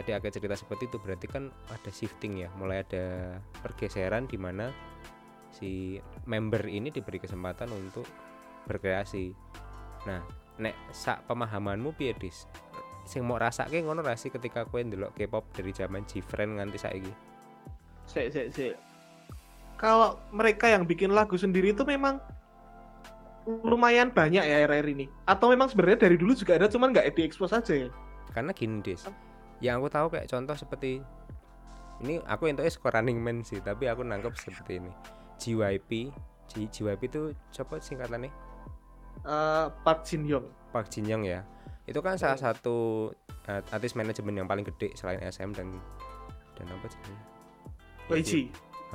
tadi 0.00 0.16
agak 0.16 0.32
cerita 0.32 0.56
seperti 0.56 0.88
itu 0.88 0.96
berarti 0.96 1.26
kan 1.28 1.52
ada 1.68 1.90
shifting 1.92 2.40
ya 2.40 2.48
mulai 2.56 2.82
ada 2.82 3.36
pergeseran 3.60 4.24
di 4.24 4.40
mana 4.40 4.72
si 5.52 6.00
member 6.24 6.64
ini 6.64 6.88
diberi 6.88 7.20
kesempatan 7.20 7.68
untuk 7.68 8.08
berkreasi 8.64 9.36
nah 10.08 10.24
nek 10.56 10.72
sak 10.96 11.28
pemahamanmu 11.28 11.92
piye 11.94 12.16
dis 12.16 12.48
sing 13.04 13.24
mau 13.28 13.36
rasake 13.36 13.80
ngono 13.84 14.00
rasi 14.00 14.32
ketika 14.32 14.64
kowe 14.64 14.80
ndelok 14.80 15.16
K-pop 15.16 15.44
dari 15.52 15.72
zaman 15.76 16.08
G-Friend 16.08 16.60
nganti 16.60 16.78
saiki 16.80 17.12
Sik, 18.10 18.34
sik, 18.34 18.48
sik. 18.50 18.74
Kalau 19.78 20.18
mereka 20.34 20.66
yang 20.66 20.82
bikin 20.82 21.14
lagu 21.14 21.38
sendiri 21.38 21.70
itu 21.70 21.86
memang 21.86 22.18
lumayan 23.46 24.10
banyak 24.10 24.42
ya 24.42 24.66
akhir-akhir 24.66 24.86
ini. 24.98 25.06
Atau 25.30 25.54
memang 25.54 25.70
sebenarnya 25.70 26.10
dari 26.10 26.18
dulu 26.18 26.34
juga 26.34 26.58
ada, 26.58 26.66
cuman 26.66 26.90
nggak 26.90 27.14
diekspos 27.14 27.54
aja 27.54 27.86
ya. 27.86 27.88
karena 28.30 28.54
gini 28.54 28.78
dis 28.82 29.06
yang 29.60 29.80
aku 29.80 29.88
tahu 29.92 30.06
kayak 30.12 30.28
contoh 30.28 30.56
seperti 30.56 31.00
ini 32.00 32.16
aku 32.24 32.48
itu 32.48 32.64
skor 32.72 32.96
running 32.96 33.20
man 33.20 33.44
sih 33.44 33.60
tapi 33.60 33.88
aku 33.88 34.00
nangkep 34.04 34.32
seperti 34.36 34.80
ini 34.80 34.92
JYP 35.40 36.12
J- 36.50 36.70
JYP 36.72 37.02
itu 37.12 37.22
coba 37.54 37.78
singkatannya 37.80 38.50
Eh, 39.20 39.66
Park 39.84 40.08
Jin 40.08 40.24
Young. 40.24 40.48
Park 40.72 40.88
Jin 40.88 41.04
Young 41.04 41.28
ya 41.28 41.44
itu 41.84 41.98
kan 42.00 42.14
salah 42.14 42.38
satu 42.38 43.10
uh, 43.50 43.74
artis 43.74 43.98
manajemen 43.98 44.38
yang 44.38 44.46
paling 44.46 44.62
gede 44.62 44.94
selain 44.94 45.18
SM 45.26 45.50
dan 45.50 45.74
dan 46.54 46.66
apa 46.70 46.86
sih 46.86 47.02
YG. 48.14 48.30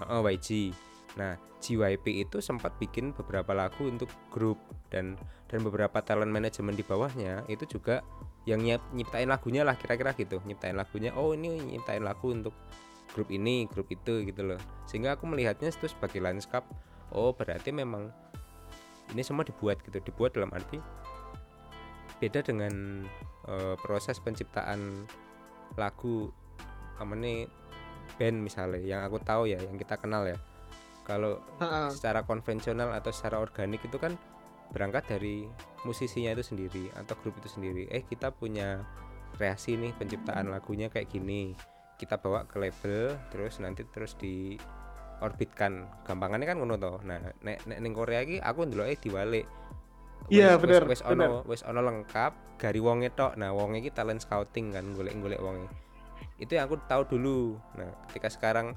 Oh, 0.08 0.24
YG. 0.24 0.72
Nah, 1.20 1.36
JYP 1.60 2.24
itu 2.24 2.40
sempat 2.40 2.72
bikin 2.80 3.12
beberapa 3.12 3.52
lagu 3.52 3.84
untuk 3.84 4.08
grup 4.32 4.56
dan 4.88 5.20
dan 5.52 5.60
beberapa 5.60 6.00
talent 6.00 6.32
manajemen 6.32 6.72
di 6.72 6.88
bawahnya 6.88 7.44
itu 7.52 7.68
juga 7.68 8.00
yang 8.46 8.62
nyiap, 8.62 8.82
nyiptain 8.94 9.30
lagunya 9.30 9.66
lah 9.66 9.78
kira-kira 9.78 10.14
gitu. 10.14 10.42
Nyiptain 10.46 10.78
lagunya, 10.78 11.14
oh 11.18 11.34
ini 11.34 11.58
nyiptain 11.76 12.06
lagu 12.06 12.30
untuk 12.30 12.54
grup 13.14 13.30
ini, 13.34 13.66
grup 13.70 13.90
itu 13.90 14.26
gitu 14.26 14.42
loh. 14.46 14.60
Sehingga 14.86 15.18
aku 15.18 15.26
melihatnya 15.26 15.70
itu 15.70 15.90
sebagai 15.90 16.22
lanskap. 16.22 16.66
Oh, 17.14 17.34
berarti 17.34 17.74
memang 17.74 18.14
ini 19.14 19.22
semua 19.26 19.46
dibuat 19.46 19.82
gitu. 19.82 19.98
Dibuat 20.02 20.38
dalam 20.38 20.54
arti 20.54 20.78
beda 22.20 22.40
dengan 22.48 23.04
eh, 23.48 23.76
proses 23.84 24.20
penciptaan 24.24 25.06
lagu 25.76 26.32
nih 26.96 27.52
band 28.16 28.38
misalnya 28.40 28.80
yang 28.80 29.02
aku 29.04 29.20
tahu 29.20 29.52
ya 29.52 29.60
yang 29.60 29.76
kita 29.76 30.00
kenal 30.00 30.24
ya 30.24 30.40
kalau 31.04 31.38
secara 31.92 32.24
konvensional 32.24 32.96
atau 32.96 33.12
secara 33.12 33.44
organik 33.44 33.84
itu 33.84 34.00
kan 34.00 34.16
berangkat 34.74 35.06
dari 35.18 35.46
musisinya 35.86 36.34
itu 36.34 36.44
sendiri 36.44 36.90
atau 36.98 37.14
grup 37.22 37.38
itu 37.40 37.48
sendiri 37.48 37.86
eh 37.94 38.02
kita 38.04 38.34
punya 38.34 38.82
kreasi 39.36 39.76
nih 39.76 39.92
penciptaan 40.00 40.48
lagunya 40.48 40.88
kayak 40.88 41.12
gini. 41.12 41.54
Kita 41.96 42.20
bawa 42.20 42.44
ke 42.48 42.60
label 42.60 43.16
terus 43.32 43.60
nanti 43.64 43.88
terus 43.88 44.16
di 44.20 44.60
orbitkan 45.24 45.88
gampangannya 46.04 46.48
kan 46.48 46.58
ngono 46.60 46.76
toh. 46.76 47.00
Nah 47.04 47.20
nek 47.44 47.64
nek 47.68 47.80
ning 47.80 47.94
Korea 47.96 48.24
iki 48.24 48.40
aku 48.40 48.68
ndeloke 48.68 49.00
diwalik. 49.00 49.48
Iya, 50.26 50.58
Wes- 50.58 50.62
bener, 50.64 50.84
wes 50.90 51.02
ono 51.06 51.46
wes 51.46 51.62
ono 51.64 51.80
lengkap 51.86 52.60
gari 52.60 52.82
wonge 52.82 53.12
tok. 53.14 53.38
Nah 53.40 53.54
wonge 53.56 53.80
iki 53.84 53.92
talent 53.94 54.24
scouting 54.24 54.76
kan 54.76 54.86
golek-golek 54.96 55.40
wonge. 55.40 55.68
Itu 56.36 56.56
yang 56.60 56.68
aku 56.68 56.82
tahu 56.88 57.08
dulu. 57.08 57.56
Nah 57.80 57.92
ketika 58.10 58.28
sekarang 58.32 58.76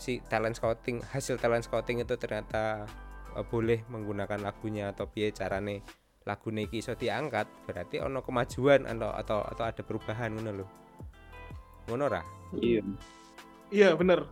si 0.00 0.20
talent 0.26 0.56
scouting 0.56 1.04
hasil 1.12 1.36
talent 1.38 1.64
scouting 1.66 2.02
itu 2.02 2.14
ternyata 2.16 2.88
eh, 3.36 3.44
boleh 3.46 3.82
menggunakan 3.90 4.40
lagunya 4.40 4.90
atau 4.94 5.10
piye 5.10 5.34
carane 5.34 5.82
lagu 6.24 6.48
iki 6.48 6.80
iso 6.80 6.96
diangkat 6.96 7.44
berarti 7.68 8.00
ono 8.00 8.24
kemajuan 8.24 8.88
atau 8.88 9.12
atau 9.12 9.38
atau 9.44 9.64
ada 9.68 9.82
perubahan 9.84 10.32
ngono 10.32 10.50
lho 10.56 10.66
ngono 11.92 12.08
ra 12.08 12.24
iya 12.56 12.80
Iya 13.74 13.98
bener. 13.98 14.30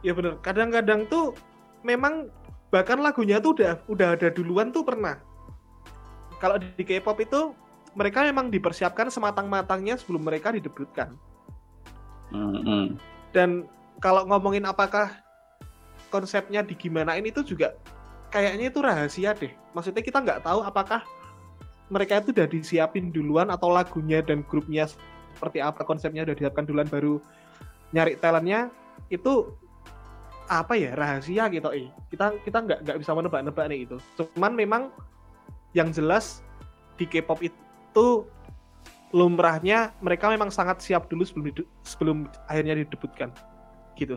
Iya 0.00 0.12
bener. 0.16 0.40
Kadang-kadang 0.40 1.04
tuh 1.12 1.36
memang 1.84 2.32
bahkan 2.72 2.96
lagunya 3.04 3.36
tuh 3.36 3.52
udah 3.60 3.84
udah 3.84 4.08
ada 4.16 4.28
duluan 4.32 4.72
tuh 4.72 4.80
pernah. 4.80 5.20
Kalau 6.40 6.58
di 6.58 6.82
K-pop 6.82 7.18
itu 7.22 7.54
mereka 7.92 8.24
memang 8.24 8.48
dipersiapkan 8.48 9.12
sematang-matangnya 9.12 10.00
sebelum 10.00 10.24
mereka 10.24 10.50
didebutkan. 10.50 11.14
Mm-mm. 12.32 12.96
Dan 13.30 13.68
kalau 14.00 14.24
ngomongin 14.24 14.64
apakah 14.64 15.12
konsepnya 16.08 16.64
digimanain 16.64 17.22
itu 17.22 17.44
juga 17.44 17.76
kayaknya 18.32 18.72
itu 18.72 18.80
rahasia 18.80 19.36
deh. 19.36 19.52
Maksudnya 19.76 20.02
kita 20.02 20.18
nggak 20.24 20.42
tahu 20.42 20.64
apakah 20.64 21.04
mereka 21.92 22.24
itu 22.24 22.32
udah 22.32 22.48
disiapin 22.48 23.12
duluan 23.12 23.52
atau 23.52 23.68
lagunya 23.68 24.24
dan 24.24 24.40
grupnya 24.48 24.88
seperti 25.36 25.60
apa 25.60 25.84
konsepnya 25.84 26.24
udah 26.24 26.32
disiapkan 26.32 26.64
duluan 26.64 26.88
baru 26.88 27.20
nyari 27.92 28.16
talentnya 28.16 28.72
itu 29.12 29.52
apa 30.48 30.72
ya 30.74 30.96
rahasia 30.96 31.52
gitu 31.52 31.68
eh. 31.76 31.92
Kita 32.08 32.32
kita 32.42 32.58
nggak 32.64 32.78
nggak 32.88 32.98
bisa 32.98 33.12
menebak-nebak 33.12 33.64
nih 33.68 33.84
itu. 33.84 33.96
Cuman 34.16 34.56
memang 34.56 34.82
yang 35.76 35.92
jelas 35.92 36.40
di 36.96 37.04
K-pop 37.04 37.44
itu 37.44 38.24
lumrahnya 39.12 39.92
mereka 40.00 40.32
memang 40.32 40.48
sangat 40.48 40.80
siap 40.80 41.08
dulu 41.12 41.28
sebelum 41.28 41.52
sebelum 41.84 42.18
akhirnya 42.48 42.80
didebutkan 42.80 43.28
gitu 44.00 44.16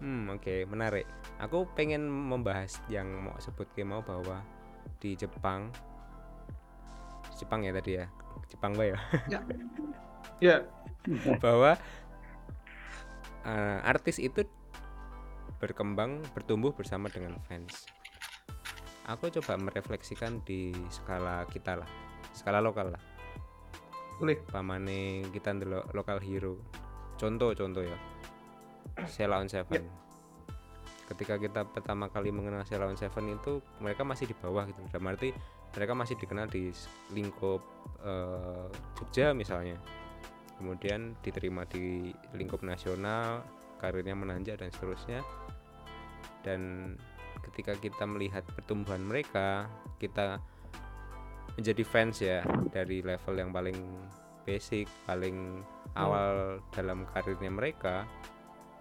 Hmm, 0.00 0.32
oke, 0.32 0.64
menarik. 0.64 1.04
Aku 1.36 1.68
pengen 1.76 2.08
membahas 2.08 2.80
yang 2.88 3.08
mau 3.20 3.36
sebut 3.36 3.68
ke 3.76 3.84
mau 3.84 4.00
bahwa 4.00 4.40
di 5.00 5.12
Jepang 5.16 5.68
Jepang 7.40 7.64
ya 7.64 7.72
tadi 7.72 7.96
ya. 7.96 8.06
Jepang 8.52 8.76
Pak 8.76 8.86
ya. 8.88 8.98
ya 10.40 10.56
bahwa 11.44 11.76
eh, 13.48 13.78
artis 13.84 14.20
itu 14.20 14.44
berkembang, 15.60 16.20
bertumbuh 16.36 16.72
bersama 16.76 17.08
dengan 17.08 17.36
fans. 17.48 17.88
Aku 19.08 19.32
coba 19.40 19.56
merefleksikan 19.56 20.44
di 20.44 20.72
skala 20.92 21.44
kita 21.48 21.80
lah, 21.80 21.88
skala 22.36 22.60
lokal 22.60 22.92
lah. 22.92 23.02
boleh 24.20 24.36
Pamane 24.36 25.24
kita 25.32 25.56
lokal 25.96 26.20
hero. 26.20 26.60
Contoh 27.16 27.56
contoh 27.56 27.80
ya. 27.80 27.96
Sheila 29.06 29.40
on 29.40 29.48
Seven. 29.50 29.84
Ketika 31.10 31.42
kita 31.42 31.66
pertama 31.66 32.06
kali 32.06 32.30
mengenal 32.30 32.62
Sheila 32.62 32.86
on 32.86 32.98
Seven 32.98 33.34
itu 33.34 33.58
mereka 33.82 34.06
masih 34.06 34.30
di 34.30 34.36
bawah 34.38 34.66
gitu. 34.66 34.78
Dalam 34.90 35.10
arti 35.10 35.34
mereka 35.70 35.92
masih 35.94 36.18
dikenal 36.18 36.46
di 36.50 36.74
lingkup 37.14 37.62
eh, 38.02 38.68
Jogja 38.98 39.34
misalnya. 39.34 39.78
Kemudian 40.60 41.16
diterima 41.24 41.64
di 41.64 42.12
lingkup 42.36 42.60
nasional, 42.60 43.40
karirnya 43.80 44.12
menanjak 44.12 44.60
dan 44.60 44.68
seterusnya. 44.68 45.24
Dan 46.44 46.94
ketika 47.48 47.72
kita 47.80 48.04
melihat 48.04 48.44
pertumbuhan 48.44 49.00
mereka, 49.00 49.72
kita 49.96 50.36
menjadi 51.56 51.82
fans 51.84 52.16
ya 52.20 52.44
dari 52.70 53.00
level 53.00 53.34
yang 53.40 53.50
paling 53.50 53.78
basic, 54.44 54.86
paling 55.08 55.64
awal 55.96 56.60
dalam 56.70 57.08
karirnya 57.10 57.50
mereka 57.50 58.06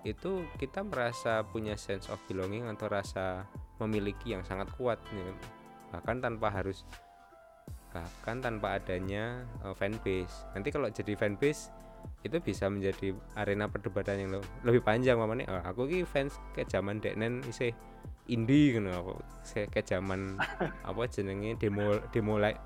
itu 0.08 0.48
kita 0.56 0.86
merasa 0.86 1.44
punya 1.44 1.76
sense 1.76 2.08
of 2.08 2.20
belonging 2.32 2.64
atau 2.72 2.88
rasa 2.88 3.44
memiliki 3.84 4.32
yang 4.32 4.44
sangat 4.48 4.72
kuat 4.76 5.00
ya. 5.12 5.32
bahkan 5.90 6.22
tanpa 6.22 6.48
harus 6.54 6.86
bahkan 7.90 8.38
tanpa 8.40 8.78
adanya 8.78 9.44
uh, 9.66 9.74
fanbase. 9.74 10.46
Nanti 10.54 10.70
kalau 10.70 10.88
jadi 10.94 11.18
fanbase 11.18 11.74
itu 12.24 12.38
bisa 12.40 12.70
menjadi 12.72 13.12
arena 13.36 13.68
perdebatan 13.68 14.24
yang 14.24 14.30
le- 14.40 14.52
lebih 14.64 14.86
panjang 14.86 15.20
mamane 15.20 15.44
oh, 15.52 15.60
aku 15.68 15.90
ki 15.90 16.08
fans 16.08 16.40
ke 16.56 16.64
zaman 16.64 17.04
deknen 17.04 17.44
isih 17.48 17.76
indie 18.32 18.72
gitu 18.72 18.88
aku 18.88 19.20
saya 19.44 19.68
ke 19.68 19.84
zaman 19.84 20.40
apa 20.88 21.02
jenenge 21.12 21.60
demo 21.60 22.00
demo 22.14 22.40
like 22.40 22.62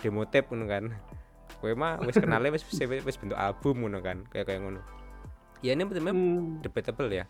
demo 0.00 0.24
tape 0.24 0.48
ngono 0.54 0.64
kan. 0.70 0.84
Kowe 1.60 1.72
mah 1.72 2.00
wis 2.04 2.16
kenale 2.16 2.48
wis 2.52 2.64
wis 2.64 2.80
wis 2.80 3.16
bentuk 3.18 3.36
album 3.36 3.84
ngono 3.84 3.98
kan 4.00 4.24
kayak 4.30 4.46
kayak 4.48 4.62
ngono 4.62 4.80
ya 5.60 5.72
ini 5.72 5.84
betul 5.84 6.02
Hmm. 6.10 6.60
debatable 6.60 7.10
ya. 7.10 7.24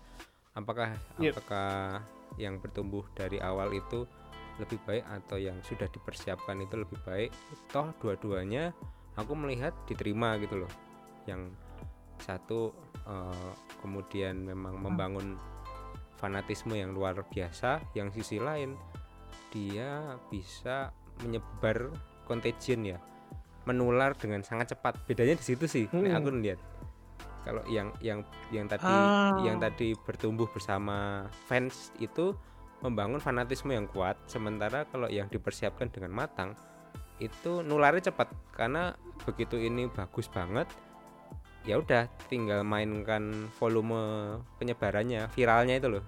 Apakah 0.53 0.97
Yep. 1.21 1.37
apakah 1.37 2.01
yang 2.37 2.59
bertumbuh 2.59 3.05
dari 3.13 3.37
awal 3.39 3.73
itu 3.73 4.09
lebih 4.57 4.81
baik 4.89 5.05
atau 5.05 5.37
yang 5.37 5.61
sudah 5.63 5.85
dipersiapkan 5.87 6.57
itu 6.61 6.81
lebih 6.81 6.97
baik? 7.05 7.31
Toh 7.69 7.93
dua-duanya 8.01 8.73
aku 9.15 9.37
melihat 9.37 9.77
diterima 9.85 10.41
gitu 10.41 10.65
loh. 10.65 10.73
Yang 11.29 11.53
satu 12.19 12.73
eh, 13.07 13.53
kemudian 13.79 14.43
memang 14.43 14.81
membangun 14.81 15.37
fanatisme 16.17 16.73
yang 16.73 16.91
luar 16.91 17.21
biasa 17.23 17.79
yang 17.93 18.09
sisi 18.11 18.41
lain 18.41 18.75
dia 19.53 20.17
bisa 20.27 20.91
menyebar 21.23 21.93
contagion 22.25 22.83
ya. 22.83 22.99
Menular 23.69 24.17
dengan 24.17 24.41
sangat 24.43 24.73
cepat. 24.75 24.97
Bedanya 25.07 25.37
di 25.37 25.45
situ 25.45 25.69
sih 25.69 25.85
Hmm. 25.93 26.09
aku 26.11 26.33
lihat 26.33 26.59
kalau 27.47 27.63
yang 27.71 27.95
yang 28.03 28.27
yang 28.51 28.67
tadi 28.67 28.83
Ah. 28.83 29.39
yang 29.39 29.63
tadi 29.63 29.95
bertumbuh 29.95 30.51
bersama 30.51 31.31
fans 31.47 31.95
itu 32.03 32.35
membangun 32.83 33.23
fanatisme 33.23 33.71
yang 33.71 33.87
kuat 33.87 34.19
sementara 34.27 34.83
kalau 34.91 35.07
yang 35.07 35.31
dipersiapkan 35.31 35.87
dengan 35.89 36.11
matang 36.11 36.59
itu 37.23 37.63
nularnya 37.63 38.11
cepat 38.11 38.29
karena 38.53 38.93
begitu 39.25 39.57
ini 39.57 39.87
bagus 39.89 40.27
banget 40.29 40.67
ya 41.65 41.79
udah 41.79 42.11
tinggal 42.29 42.61
mainkan 42.61 43.49
volume 43.57 43.97
penyebarannya 44.59 45.31
viralnya 45.33 45.79
itu 45.79 45.89
loh 45.89 46.05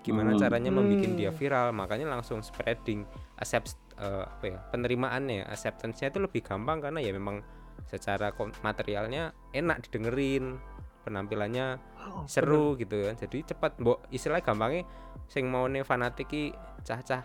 gimana 0.00 0.32
Hmm. 0.32 0.40
caranya 0.40 0.70
membuat 0.72 1.12
dia 1.12 1.28
Hmm. 1.28 1.36
viral 1.36 1.76
makanya 1.76 2.08
langsung 2.08 2.40
spreading 2.40 3.04
accept 3.36 3.76
eh, 4.00 4.24
apa 4.24 4.44
ya 4.48 4.58
penerimaannya 4.72 5.44
acceptance-nya 5.44 6.08
itu 6.08 6.24
lebih 6.24 6.40
gampang 6.40 6.80
karena 6.80 7.04
ya 7.04 7.12
memang 7.12 7.44
secara 7.90 8.30
materialnya 8.62 9.34
enak 9.50 9.90
didengerin 9.90 10.62
penampilannya 11.02 11.90
Oh, 12.00 12.24
seru 12.24 12.80
gitu 12.80 12.96
kan. 13.04 13.14
Jadi 13.20 13.52
cepat 13.52 13.76
mbok 13.76 14.08
istilah 14.08 14.40
gampangnya 14.40 14.88
sing 15.28 15.52
mau 15.52 15.68
nih 15.68 15.84
fanatik 15.84 16.32
ki 16.32 16.56
cah-cah 16.80 17.20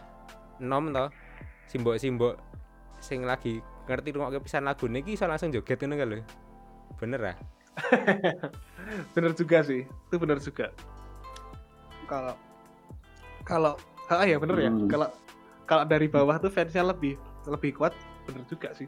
nom 0.59 0.91
toh 0.91 1.07
simbok 1.71 1.95
simbok 1.95 2.35
sing 2.99 3.23
lagi 3.23 3.63
ngerti 3.87 4.11
rumah 4.11 4.35
pisan 4.43 4.67
lagu 4.67 4.91
niki 4.91 5.15
iso 5.15 5.25
langsung 5.31 5.55
joget 5.55 5.79
kan 5.79 5.95
lho. 5.95 6.19
Bener 6.99 7.21
ah 7.33 7.37
bener 9.15 9.31
juga 9.35 9.63
sih 9.63 9.87
itu 9.87 10.15
bener 10.19 10.43
juga. 10.43 10.75
Kalau 12.11 12.35
kalau 13.47 13.73
ah 14.11 14.27
ya 14.27 14.37
bener 14.37 14.57
ya. 14.59 14.71
Hmm. 14.71 14.91
kalau 14.91 15.07
kalau 15.65 15.83
dari 15.87 16.05
bawah 16.11 16.37
tuh 16.37 16.51
fansnya 16.51 16.85
lebih 16.85 17.17
lebih 17.47 17.73
kuat 17.79 17.95
bener 18.27 18.43
juga 18.45 18.73
sih 18.77 18.85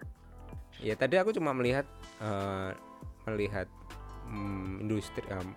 ya 0.82 0.94
tadi 0.94 1.18
aku 1.18 1.34
cuma 1.34 1.52
melihat 1.54 1.86
eh, 2.22 2.72
melihat 3.28 3.68
mm, 4.30 4.84
industri 4.88 5.24
em, 5.30 5.54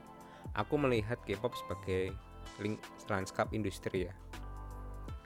aku 0.56 0.74
melihat 0.80 1.20
K-pop 1.22 1.54
sebagai 1.54 2.12
link 2.58 2.80
lanskap 3.08 3.48
industri 3.54 4.10
ya. 4.10 4.14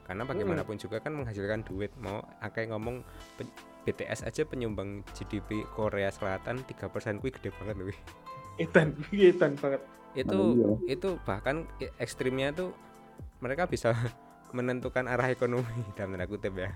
Karena 0.04 0.28
bagaimanapun 0.28 0.76
juga 0.76 1.00
kan 1.00 1.16
menghasilkan 1.16 1.64
duit 1.64 1.88
mau 1.96 2.20
akeh 2.44 2.68
ngomong 2.68 3.00
pen- 3.40 3.56
BTS 3.88 4.28
aja 4.28 4.44
penyumbang 4.44 5.00
GDP 5.16 5.64
Korea 5.72 6.12
Selatan 6.12 6.60
3% 6.68 7.20
kuwi 7.20 7.32
gede 7.32 7.52
banget 7.56 7.76
loh 7.80 7.88
edan 8.58 8.94
edan 9.10 9.52
banget. 9.58 9.82
Itu 10.14 10.38
Oh, 10.54 10.78
itu 10.86 11.18
bahkan 11.26 11.66
i- 11.82 11.90
ekstrimnya 11.98 12.54
tuh 12.54 12.70
mereka 13.42 13.66
bisa 13.66 13.90
menentukan 14.56 15.10
arah 15.10 15.30
ekonomi 15.32 15.66
dalam 15.98 16.14
tanda 16.14 16.26
kutip 16.28 16.54
ya. 16.54 16.70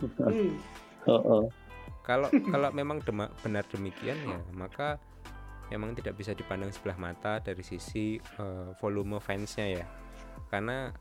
Hmm. 0.00 0.58
Oh, 1.06 1.22
oh. 1.22 1.42
Kalau 2.02 2.28
kalau 2.50 2.68
memang 2.70 2.98
dema- 3.00 3.30
benar 3.40 3.62
demikian 3.70 4.18
ya 4.26 4.38
maka 4.52 4.98
memang 5.70 5.96
tidak 5.96 6.18
bisa 6.18 6.36
dipandang 6.36 6.68
sebelah 6.68 6.98
mata 7.00 7.40
dari 7.40 7.64
sisi 7.64 8.20
eh, 8.20 8.68
volume 8.76 9.16
fansnya 9.16 9.80
ya. 9.80 9.86
Karena 10.52 10.92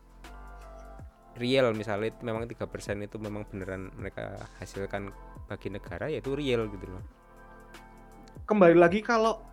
real 1.36 1.76
misalnya 1.76 2.16
memang 2.24 2.48
tiga 2.48 2.68
persen 2.68 3.04
itu 3.04 3.20
memang 3.20 3.44
beneran 3.48 3.92
mereka 4.00 4.36
hasilkan 4.64 5.12
bagi 5.48 5.68
negara 5.68 6.08
ya 6.08 6.24
itu 6.24 6.32
real 6.32 6.72
gitu 6.72 6.88
loh. 6.88 7.04
Kembali 8.48 8.80
lagi 8.80 9.04
kalau 9.04 9.44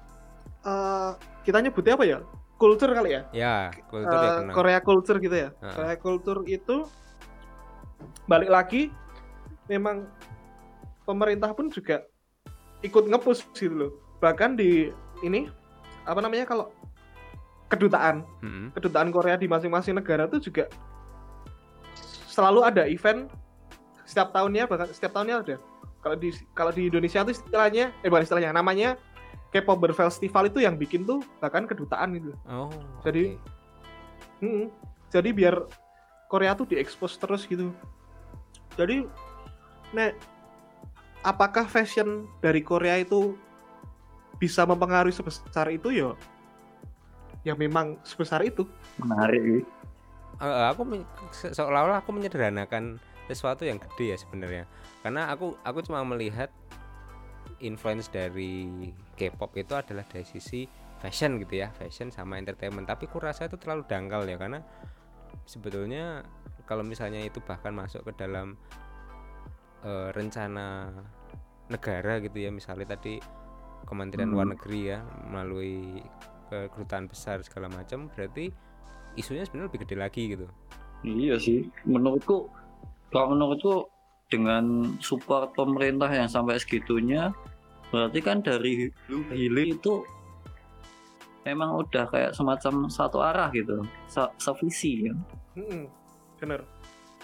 eh, 0.62 1.12
kita 1.42 1.58
nyebutnya 1.66 1.98
apa 1.98 2.04
ya? 2.06 2.18
Culture 2.58 2.90
kali 2.90 3.10
ya? 3.14 3.22
Ya 3.34 3.56
kultur 3.90 4.18
ya 4.18 4.30
Eh. 4.42 4.54
Korea 4.54 4.80
culture 4.82 5.18
gitu 5.18 5.34
ya? 5.34 5.48
Ha-ha. 5.62 5.74
Korea 5.74 5.96
culture 5.98 6.40
itu 6.46 6.76
balik 8.30 8.50
lagi 8.50 8.90
memang 9.66 10.06
pemerintah 11.08 11.56
pun 11.56 11.72
juga 11.72 12.04
ikut 12.84 13.08
ngepush 13.08 13.48
gitu 13.56 13.72
loh 13.72 13.92
bahkan 14.20 14.52
di 14.52 14.92
ini 15.24 15.48
apa 16.04 16.20
namanya 16.20 16.44
kalau 16.44 16.68
kedutaan 17.72 18.28
Mm-mm. 18.44 18.76
kedutaan 18.76 19.08
Korea 19.08 19.40
di 19.40 19.48
masing-masing 19.48 19.96
negara 19.96 20.28
tuh 20.28 20.44
juga 20.44 20.68
selalu 22.28 22.60
ada 22.68 22.84
event 22.84 23.32
setiap 24.04 24.36
tahunnya 24.36 24.68
bahkan 24.68 24.92
setiap 24.92 25.16
tahunnya 25.16 25.36
ada 25.40 25.56
kalau 26.04 26.16
di 26.20 26.28
kalau 26.52 26.70
di 26.70 26.92
Indonesia 26.92 27.24
tuh 27.24 27.32
istilahnya 27.32 27.90
eh 28.04 28.08
bukan 28.12 28.28
istilahnya 28.28 28.52
namanya 28.52 29.00
K-pop 29.48 29.80
Festival 29.96 30.52
itu 30.52 30.60
yang 30.60 30.76
bikin 30.76 31.08
tuh 31.08 31.24
bahkan 31.40 31.64
kedutaan 31.64 32.20
gitu 32.20 32.36
oh 32.44 32.68
Jadi- 33.00 33.40
oke. 33.40 34.44
Mm-mm. 34.44 34.70
Jadi 35.08 35.32
biar 35.32 35.56
Korea 36.28 36.52
tuh 36.52 36.68
diekspos 36.68 37.16
terus 37.16 37.48
gitu. 37.48 37.72
Jadi, 38.76 39.08
nek 39.96 40.14
apakah 41.22 41.66
fashion 41.66 42.26
dari 42.42 42.62
Korea 42.62 42.98
itu 43.00 43.34
bisa 44.38 44.62
mempengaruhi 44.62 45.14
sebesar 45.14 45.68
itu 45.70 45.90
ya? 45.90 46.14
Ya 47.42 47.54
memang 47.54 47.98
sebesar 48.02 48.42
itu. 48.46 48.66
menarik 48.98 49.42
ini. 49.42 49.62
Eh, 50.38 50.66
aku 50.70 50.86
men- 50.86 51.08
se- 51.34 51.50
seolah-olah 51.50 52.02
aku 52.02 52.14
menyederhanakan 52.14 53.02
sesuatu 53.28 53.68
yang 53.68 53.76
gede 53.76 54.14
ya 54.14 54.16
sebenarnya 54.16 54.64
karena 55.04 55.28
aku 55.28 55.60
aku 55.60 55.84
cuma 55.84 56.00
melihat 56.06 56.48
influence 57.60 58.08
dari 58.08 58.70
K-pop 59.20 59.52
itu 59.60 59.76
adalah 59.76 60.06
dari 60.08 60.24
sisi 60.24 60.64
fashion 60.98 61.36
gitu 61.42 61.60
ya 61.60 61.68
fashion 61.76 62.08
sama 62.08 62.40
entertainment 62.40 62.88
tapi 62.88 63.04
kurasa 63.04 63.44
itu 63.46 63.60
terlalu 63.60 63.84
dangkal 63.84 64.24
ya 64.24 64.40
karena 64.40 64.64
sebetulnya 65.44 66.24
kalau 66.64 66.80
misalnya 66.82 67.20
itu 67.20 67.42
bahkan 67.44 67.76
masuk 67.76 68.08
ke 68.08 68.12
dalam 68.16 68.56
eh, 69.84 70.08
rencana 70.14 70.90
negara 71.68 72.18
gitu 72.18 72.38
ya 72.38 72.50
misalnya 72.50 72.96
tadi 72.96 73.20
Kementerian 73.84 74.32
Luar 74.32 74.48
Hmm. 74.48 74.54
Negeri 74.56 74.80
ya 74.88 74.98
melalui 75.28 76.00
eh, 76.50 76.66
kedutaan 76.72 77.06
besar 77.06 77.44
segala 77.44 77.68
macam 77.68 78.08
berarti 78.12 78.48
isunya 79.14 79.44
sebenarnya 79.44 79.68
lebih 79.68 79.80
gede 79.84 79.96
lagi 79.98 80.22
gitu 80.32 80.46
Iya 81.06 81.38
sih, 81.38 81.62
menurutku 81.86 82.50
kalau 83.14 83.38
menurutku 83.38 83.86
dengan 84.26 84.98
support 84.98 85.54
pemerintah 85.54 86.10
yang 86.10 86.26
sampai 86.26 86.58
segitunya, 86.58 87.30
berarti 87.94 88.18
kan 88.18 88.42
dari 88.42 88.90
hulu 89.06 89.30
hilir 89.30 89.78
itu 89.78 90.02
memang 91.46 91.80
udah 91.80 92.04
kayak 92.10 92.34
semacam 92.34 92.90
satu 92.90 93.22
arah 93.22 93.48
gitu, 93.54 93.86
se- 94.10 94.34
sevisi 94.36 95.06
kan. 95.06 95.16
Mm-mm. 95.54 95.86
Bener. 96.42 96.60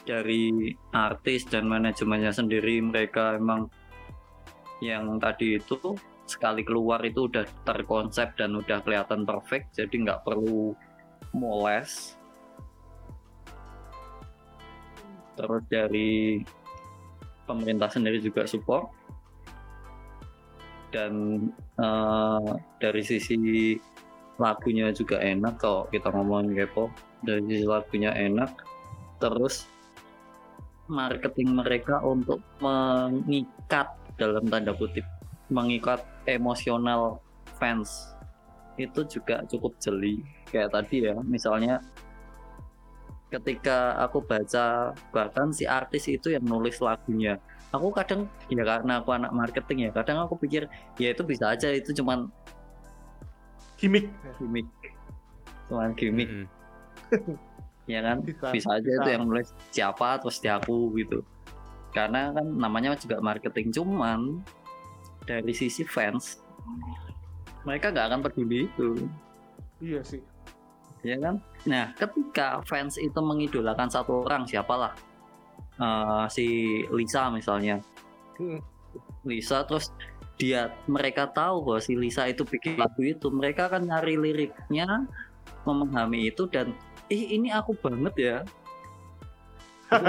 Dari 0.04 0.72
artis 0.92 1.48
dan 1.48 1.64
manajemennya 1.64 2.32
sendiri 2.32 2.80
mereka 2.84 3.40
emang 3.40 3.72
yang 4.84 5.16
tadi 5.16 5.56
itu 5.56 5.96
sekali 6.24 6.64
keluar 6.64 7.00
itu 7.04 7.28
udah 7.28 7.44
terkonsep 7.64 8.36
dan 8.36 8.56
udah 8.56 8.80
kelihatan 8.84 9.24
perfect, 9.24 9.76
jadi 9.76 9.92
nggak 9.92 10.20
perlu 10.24 10.76
moles. 11.36 12.16
Terus 15.34 15.62
dari 15.68 16.40
pemerintah 17.44 17.88
sendiri 17.92 18.20
juga 18.20 18.48
support. 18.48 18.88
Dan 20.94 21.42
eh, 21.80 22.50
dari 22.78 23.02
sisi 23.02 23.74
lagunya 24.38 24.94
juga 24.94 25.18
enak 25.18 25.58
kalau 25.58 25.90
kita 25.90 26.08
ngomongin 26.14 26.54
K-pop. 26.54 26.90
Dari 27.26 27.42
sisi 27.50 27.66
lagunya 27.66 28.14
enak 28.14 28.52
terus 29.18 29.66
marketing 30.86 31.56
mereka 31.56 32.00
untuk 32.04 32.44
mengikat 32.60 33.88
dalam 34.20 34.46
tanda 34.46 34.76
kutip 34.76 35.04
mengikat 35.52 36.00
emosional 36.24 37.20
fans. 37.60 38.16
Itu 38.80 39.06
juga 39.06 39.44
cukup 39.46 39.76
jeli 39.78 40.24
kayak 40.48 40.72
tadi 40.72 41.06
ya. 41.06 41.14
Misalnya 41.22 41.78
ketika 43.28 43.98
aku 43.98 44.22
baca 44.22 44.94
bahkan 45.10 45.50
si 45.50 45.66
artis 45.66 46.06
itu 46.08 46.32
yang 46.32 46.44
nulis 46.46 46.78
lagunya. 46.80 47.38
Aku 47.74 47.90
kadang 47.90 48.30
ya 48.46 48.62
karena 48.62 49.02
aku 49.02 49.10
anak 49.10 49.34
marketing 49.34 49.90
ya 49.90 49.90
kadang 49.90 50.22
aku 50.22 50.38
pikir 50.38 50.70
ya 50.94 51.10
itu 51.10 51.26
bisa 51.26 51.50
aja 51.50 51.70
itu 51.74 51.90
cuman 51.90 52.30
gimmick. 53.78 54.06
gimmick. 54.38 54.66
Cuman 55.66 55.90
gimmick. 55.98 56.30
Mm-mm. 56.30 56.46
ya 57.84 58.00
kan? 58.00 58.24
Bisa, 58.24 58.50
bisa 58.52 58.68
aja 58.76 58.90
itu 58.90 59.08
yang 59.08 59.24
nulis 59.28 59.52
siapa 59.70 60.20
terus 60.20 60.40
di 60.40 60.48
aku 60.48 60.92
gitu. 60.98 61.20
Karena 61.94 62.34
kan 62.34 62.46
namanya 62.58 62.98
juga 62.98 63.22
marketing 63.22 63.70
cuman 63.70 64.42
dari 65.24 65.54
sisi 65.56 65.86
fans 65.86 66.42
mereka 67.64 67.92
nggak 67.92 68.06
akan 68.12 68.20
peduli 68.24 68.68
itu. 68.68 69.08
Iya 69.80 70.00
sih. 70.04 70.20
Ya 71.04 71.20
kan? 71.20 71.40
Nah 71.68 71.92
ketika 71.96 72.64
fans 72.64 72.96
itu 72.96 73.20
mengidolakan 73.20 73.88
satu 73.88 74.24
orang 74.24 74.48
siapalah? 74.48 74.92
Eh, 75.74 76.26
si 76.30 76.46
Lisa 76.92 77.28
misalnya. 77.32 77.82
Mm. 78.38 78.60
Lisa 79.26 79.66
terus 79.66 79.90
dia 80.38 80.70
mereka 80.90 81.30
tahu 81.30 81.62
bahwa 81.66 81.80
si 81.82 81.94
Lisa 81.98 82.26
itu 82.30 82.46
bikin 82.46 82.78
lagu 82.78 83.00
itu. 83.02 83.26
Mereka 83.30 83.70
akan 83.70 83.90
nyari 83.90 84.14
liriknya 84.16 85.08
memahami 85.64 86.30
itu 86.30 86.46
dan 86.46 86.76
ih 87.08 87.36
ini 87.36 87.48
aku 87.52 87.76
banget 87.78 88.14
ya 88.16 88.36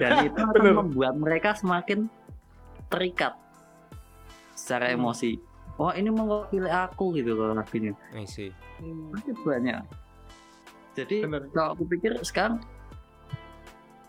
dan 0.00 0.12
itu 0.24 0.38
akan 0.40 0.54
Bener. 0.56 0.74
membuat 0.80 1.14
mereka 1.18 1.52
semakin 1.52 2.08
terikat 2.88 3.34
secara 4.54 4.92
Hmm. 4.92 5.02
emosi 5.02 5.36
wah 5.74 5.92
ini 5.92 6.08
mewakili 6.08 6.70
aku 6.70 7.18
gitu 7.18 7.34
loh 7.34 7.50
lagunya. 7.52 7.92
Hmm, 8.14 9.10
Pasti 9.10 9.30
banyak 9.34 9.82
jadi 10.94 11.16
bener 11.26 11.42
kalau 11.50 11.74
aku 11.74 11.82
pikir 11.90 12.12
sekarang 12.22 12.62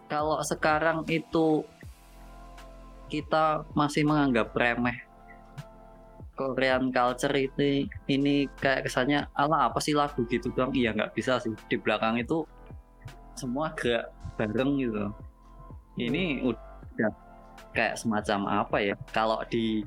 kalau 0.05 0.37
sekarang 0.45 1.01
itu 1.09 1.65
kita 3.09 3.65
masih 3.73 4.05
menganggap 4.05 4.53
remeh 4.53 4.93
Korean 6.35 6.91
culture 6.91 7.31
ini 7.31 7.87
ini 8.11 8.45
kayak 8.59 8.91
kesannya 8.91 9.25
ala 9.33 9.71
apa 9.71 9.79
sih 9.79 9.95
lagu 9.95 10.27
gitu 10.27 10.51
doang 10.51 10.75
iya 10.75 10.91
nggak 10.91 11.15
bisa 11.15 11.39
sih. 11.39 11.55
Di 11.71 11.79
belakang 11.79 12.19
itu 12.19 12.43
semua 13.39 13.71
gerak 13.75 14.11
bareng 14.35 14.77
gitu. 14.79 15.11
Ini 15.95 16.43
udah 16.43 17.11
kayak 17.71 17.95
semacam 17.95 18.67
apa 18.67 18.77
ya 18.83 18.95
kalau 19.15 19.39
di 19.47 19.83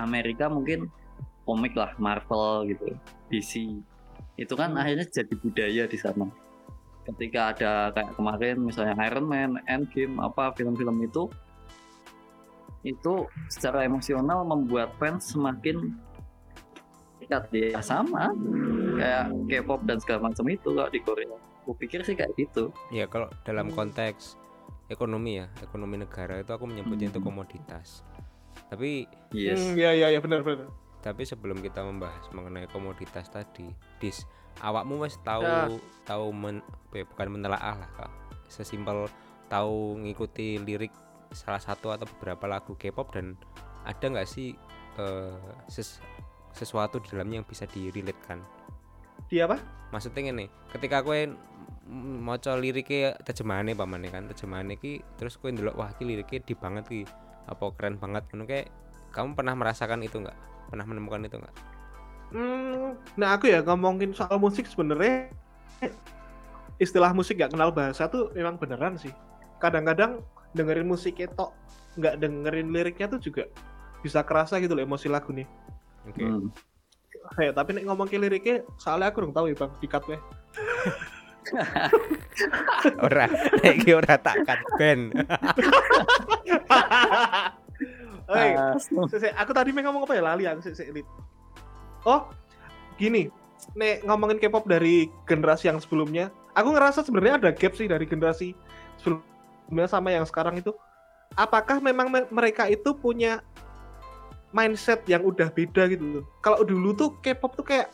Amerika 0.00 0.48
mungkin 0.48 0.88
komik 1.44 1.76
lah 1.76 1.92
Marvel 2.00 2.72
gitu 2.72 2.96
DC 3.28 3.80
itu 4.34 4.54
kan 4.58 4.74
Hmm. 4.74 4.80
akhirnya 4.82 5.06
jadi 5.06 5.34
budaya 5.38 5.84
di 5.86 5.98
sana. 5.98 6.26
Ketika 7.04 7.52
ada 7.52 7.72
kayak 7.92 8.16
kemarin 8.16 8.56
misalnya 8.64 8.96
Iron 9.04 9.28
Man, 9.28 9.60
Endgame 9.68 10.16
apa 10.24 10.56
film-film 10.56 11.04
itu 11.04 11.28
itu 12.84 13.26
secara 13.48 13.82
emosional 13.82 14.44
membuat 14.44 14.92
fans 15.00 15.32
semakin 15.32 15.96
dekat 17.18 17.48
ya 17.50 17.80
sama 17.80 18.28
kayak 19.00 19.32
K-pop 19.48 19.80
dan 19.88 19.96
segala 19.98 20.28
macam 20.28 20.44
itu 20.52 20.68
kalau 20.70 20.90
di 20.92 21.00
Korea. 21.00 21.32
Aku 21.64 21.72
pikir 21.72 22.04
sih 22.04 22.12
kayak 22.12 22.36
gitu. 22.36 22.68
Ya 22.92 23.08
kalau 23.08 23.32
dalam 23.48 23.72
konteks 23.72 24.36
ekonomi 24.92 25.40
ya, 25.40 25.48
ekonomi 25.64 25.96
negara 25.96 26.36
itu 26.36 26.52
aku 26.52 26.68
menyebutnya 26.68 27.08
itu 27.08 27.24
Hmm. 27.24 27.28
komoditas. 27.32 28.04
Tapi 28.68 29.08
Yes. 29.32 29.56
Hmm, 29.58 29.80
iya 29.80 29.90
iya 29.96 30.06
iya 30.12 30.20
benar 30.20 30.44
benar 30.44 30.68
tapi 31.04 31.28
sebelum 31.28 31.60
kita 31.60 31.84
membahas 31.84 32.32
mengenai 32.32 32.64
komoditas 32.72 33.28
tadi, 33.28 33.68
dis 34.00 34.24
awakmu 34.64 35.04
wes 35.04 35.20
tahu 35.20 35.44
Ya. 35.44 35.68
tahu 36.08 36.32
men, 36.32 36.64
ya, 36.96 37.04
bukan 37.04 37.28
menelaah 37.28 37.76
lah 37.76 37.90
Kak. 37.92 38.08
Sesimpel 38.48 39.12
tahu 39.52 40.00
ngikuti 40.00 40.56
lirik 40.64 40.96
salah 41.34 41.60
satu 41.60 41.92
atau 41.92 42.06
beberapa 42.16 42.46
lagu 42.48 42.78
K-pop 42.78 43.12
dan 43.12 43.34
ada 43.84 44.04
nggak 44.06 44.26
sih 44.26 44.56
eh, 44.98 45.52
ses- 45.68 46.00
sesuatu 46.54 47.02
di 47.02 47.10
dalamnya 47.12 47.42
yang 47.42 47.48
bisa 47.48 47.66
direlatekan? 47.66 48.40
dia 49.28 49.48
apa 49.48 49.56
maksudnya 49.90 50.30
nih 50.36 50.48
ketika 50.76 51.00
kowe 51.00 51.16
mau 51.88 52.36
liriknya 52.36 53.16
terjemahannya 53.24 53.72
pamane 53.72 54.08
kan 54.12 54.28
terjemahannya 54.28 54.76
ki 54.76 55.00
terus 55.16 55.40
kowe 55.40 55.48
ndelok 55.48 55.76
wah 55.76 55.90
ki 55.96 56.04
liriknya 56.04 56.44
di 56.44 56.54
banget 56.54 56.84
ki 56.86 57.00
apa 57.48 57.64
keren 57.76 57.96
banget 57.96 58.24
ngono 58.32 58.44
kayak 58.44 58.68
kamu 59.16 59.32
pernah 59.32 59.56
merasakan 59.56 60.04
itu 60.04 60.20
nggak 60.20 60.36
pernah 60.68 60.84
menemukan 60.84 61.24
itu 61.24 61.40
nggak 61.40 61.56
Hmm, 62.34 62.98
nah 63.14 63.38
aku 63.38 63.46
ya 63.46 63.62
ngomongin 63.62 64.10
soal 64.10 64.42
musik 64.42 64.66
sebenarnya 64.66 65.30
istilah 66.82 67.14
musik 67.14 67.38
gak 67.38 67.54
kenal 67.54 67.70
bahasa 67.70 68.10
tuh 68.10 68.34
memang 68.34 68.58
beneran 68.58 68.98
sih. 68.98 69.14
Kadang-kadang 69.62 70.18
dengerin 70.54 70.86
musik 70.86 71.18
tok 71.34 71.52
nggak 71.98 72.18
dengerin 72.22 72.70
liriknya 72.70 73.06
tuh 73.10 73.20
juga 73.22 73.46
bisa 74.02 74.22
kerasa 74.22 74.58
gitu 74.62 74.74
loh 74.74 74.86
emosi 74.86 75.06
lagu 75.10 75.30
nih. 75.34 75.46
oke 76.08 76.22
Hmm. 76.22 76.48
Kayak 77.40 77.56
tapi 77.56 77.72
nek 77.72 77.88
ngomong 77.88 78.04
ke 78.04 78.20
liriknya 78.20 78.60
soalnya 78.76 79.08
aku 79.08 79.24
belum 79.24 79.32
tahu 79.32 79.48
ya 79.48 79.56
bang 79.56 79.72
dikat 79.80 80.02
weh. 80.06 80.20
ora 83.04 83.28
nek 83.60 83.74
ki 83.84 83.90
ora 83.92 84.16
tak 84.16 84.44
cut 84.48 84.60
ben 84.80 85.12
Hei, 88.24 88.56
Ah, 88.56 88.72
aku 89.36 89.52
tadi 89.52 89.68
mau 89.76 89.84
ngomong 89.84 90.08
apa 90.08 90.16
ya 90.16 90.24
lali 90.24 90.48
aku. 90.48 90.64
Oh, 92.08 92.32
gini. 92.96 93.28
Nek 93.76 94.00
ngomongin 94.08 94.40
K-pop 94.40 94.64
dari 94.64 95.12
generasi 95.28 95.68
yang 95.68 95.76
sebelumnya, 95.76 96.32
aku 96.56 96.72
ngerasa 96.72 97.04
sebenarnya 97.04 97.36
ada 97.36 97.50
gap 97.52 97.76
sih 97.76 97.84
dari 97.84 98.08
generasi 98.08 98.56
sebelumnya 99.64 99.88
sama 99.88 100.12
yang 100.12 100.24
sekarang 100.24 100.60
itu. 100.60 100.76
Apakah 101.34 101.80
memang 101.80 102.06
me- 102.06 102.30
mereka 102.30 102.68
itu 102.68 102.94
punya 102.94 103.42
mindset 104.54 105.02
yang 105.08 105.24
udah 105.24 105.50
beda 105.50 105.90
gitu 105.90 106.04
loh. 106.04 106.24
Kalau 106.38 106.62
dulu 106.62 106.94
tuh 106.94 107.16
K-pop 107.18 107.58
tuh 107.58 107.66
kayak 107.66 107.90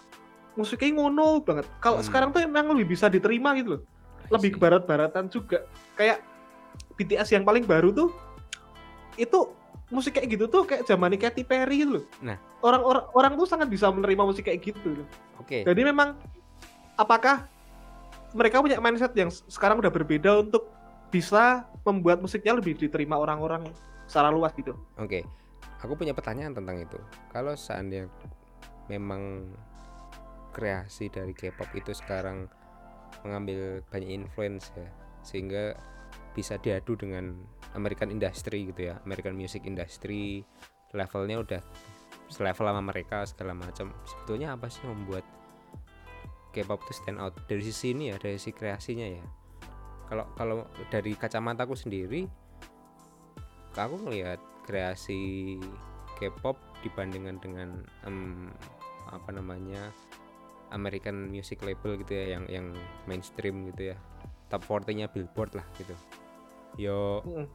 musiknya 0.59 0.93
ngono 0.93 1.41
banget. 1.41 1.65
Kalau 1.81 2.03
Hmm. 2.03 2.07
sekarang 2.07 2.29
tuh 2.35 2.45
emang 2.45 2.69
lebih 2.69 2.93
bisa 2.93 3.09
diterima 3.09 3.57
gitu 3.57 3.79
loh. 3.79 3.83
Lebih 4.29 4.55
ke 4.55 4.59
barat-baratan 4.61 5.33
juga. 5.33 5.65
Kayak 5.97 6.21
BTS 6.99 7.33
yang 7.33 7.49
paling 7.49 7.65
baru 7.65 7.95
tuh 7.95 8.13
itu 9.17 9.57
musik 9.89 10.21
kayak 10.21 10.37
gitu 10.37 10.45
tuh 10.47 10.63
kayak 10.63 10.85
zaman 10.85 11.17
Katy 11.17 11.43
Perry 11.43 11.83
gitu 11.83 12.03
loh. 12.03 12.05
Nah. 12.21 12.37
orang-orang 12.61 13.05
orang 13.17 13.33
tuh 13.41 13.49
sangat 13.49 13.73
bisa 13.73 13.89
menerima 13.89 14.21
musik 14.21 14.45
kayak 14.45 14.61
gitu 14.61 14.93
loh. 14.93 15.09
oke 15.41 15.65
Jadi 15.65 15.81
memang 15.81 16.13
apakah 16.93 17.49
mereka 18.37 18.61
punya 18.61 18.77
mindset 18.77 19.17
yang 19.17 19.33
sekarang 19.33 19.81
udah 19.81 19.89
berbeda 19.89 20.45
untuk 20.45 20.69
bisa 21.11 21.66
membuat 21.83 22.23
musiknya 22.23 22.55
lebih 22.57 22.79
diterima 22.79 23.18
orang-orang 23.18 23.66
secara 24.07 24.31
luas 24.31 24.55
gitu. 24.55 24.75
oke 24.99 25.23
aku 25.81 25.96
punya 25.96 26.12
pertanyaan 26.12 26.53
tentang 26.53 26.77
itu. 26.81 26.99
Kalau 27.33 27.57
seandainya 27.57 28.09
memang 28.92 29.49
kreasi 30.53 31.09
dari 31.09 31.33
K-pop 31.33 31.70
itu 31.77 31.92
sekarang 31.96 32.51
mengambil 33.23 33.85
banyak 33.90 34.11
influence 34.11 34.73
ya 34.77 34.88
sehingga 35.20 35.77
bisa 36.33 36.57
diadu 36.62 36.96
dengan 36.96 37.37
American 37.77 38.09
industry 38.09 38.70
gitu 38.73 38.90
ya 38.90 38.96
American 39.05 39.37
music 39.37 39.66
industry 39.68 40.46
levelnya 40.96 41.42
udah 41.42 41.62
selevel 42.31 42.66
sama 42.66 42.83
mereka 42.83 43.27
segala 43.27 43.55
macam. 43.55 43.94
Sebetulnya 44.07 44.55
apa 44.55 44.70
sih 44.70 44.83
yang 44.87 44.94
membuat 45.03 45.27
K-pop 46.51 46.83
itu 46.87 46.92
stand 46.99 47.18
out? 47.23 47.35
Dari 47.46 47.62
sisi 47.62 47.94
ini 47.94 48.11
ya 48.11 48.16
dari 48.18 48.38
sisi 48.38 48.55
kreasinya 48.55 49.07
ya 49.07 49.25
kalau 50.11 50.27
kalau 50.35 50.57
dari 50.90 51.14
kacamataku 51.14 51.79
sendiri 51.79 52.27
aku 53.79 53.94
ngelihat 54.03 54.42
kreasi 54.66 55.57
K-pop 56.18 56.59
dibandingkan 56.85 57.38
dengan 57.40 57.68
em, 58.05 58.51
apa 59.09 59.31
namanya 59.33 59.88
American 60.70 61.31
music 61.31 61.62
label 61.64 61.96
gitu 62.03 62.12
ya 62.14 62.37
yang 62.38 62.44
yang 62.51 62.66
mainstream 63.07 63.70
gitu 63.73 63.94
ya. 63.94 63.96
Top 64.51 64.66
40-nya 64.66 65.09
Billboard 65.09 65.55
lah 65.55 65.66
gitu. 65.79 65.94
Yo 66.77 67.23
Mm. 67.25 67.46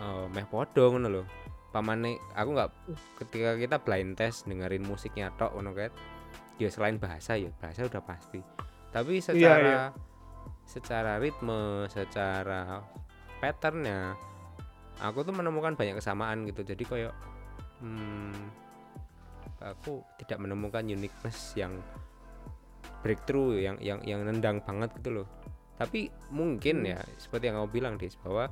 eh, 0.00 0.26
meh 0.32 0.46
podo 0.46 0.92
ngono 0.92 1.08
lho. 1.08 1.22
Pamane 1.72 2.20
aku 2.36 2.52
nggak 2.52 2.70
ketika 3.24 3.50
kita 3.56 3.76
blind 3.80 4.20
test 4.20 4.44
dengerin 4.44 4.84
musiknya 4.84 5.32
tok 5.40 5.56
ngono 5.56 5.72
kan 5.72 5.92
ya 6.60 6.68
selain 6.68 7.00
bahasa 7.00 7.40
ya 7.40 7.48
bahasa 7.58 7.88
udah 7.88 8.04
pasti. 8.04 8.40
Tapi 8.92 9.24
secara 9.24 9.92
secara 10.66 11.18
ritme 11.18 11.86
secara 11.90 12.80
patternnya 13.42 14.14
aku 15.02 15.26
tuh 15.26 15.34
menemukan 15.34 15.74
banyak 15.74 15.98
kesamaan 15.98 16.46
gitu. 16.46 16.62
Jadi 16.62 16.84
kayak 16.86 17.14
hmm, 17.82 18.34
aku 19.62 20.02
tidak 20.22 20.38
menemukan 20.42 20.86
uniqueness 20.86 21.54
yang 21.58 21.78
breakthrough 23.02 23.58
yang 23.58 23.76
yang 23.82 23.98
yang 24.06 24.22
nendang 24.22 24.62
banget 24.62 24.94
gitu 25.02 25.22
loh. 25.22 25.28
Tapi 25.78 26.12
mungkin 26.30 26.86
Hmm. 26.86 26.90
ya 26.94 26.98
seperti 27.18 27.50
yang 27.50 27.58
kamu 27.58 27.70
bilang 27.74 27.94
Dis 27.98 28.14
bahwa 28.22 28.46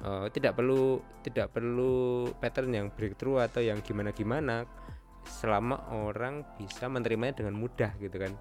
eh, 0.00 0.26
tidak 0.32 0.56
perlu 0.56 1.04
tidak 1.20 1.52
perlu 1.52 2.32
pattern 2.40 2.72
yang 2.72 2.88
breakthrough 2.88 3.44
atau 3.44 3.60
yang 3.60 3.84
gimana 3.84 4.16
gimana 4.16 4.64
selama 5.24 5.88
orang 5.92 6.44
bisa 6.60 6.84
menerimanya 6.88 7.40
dengan 7.40 7.56
mudah 7.56 7.96
gitu 7.96 8.16
kan 8.20 8.32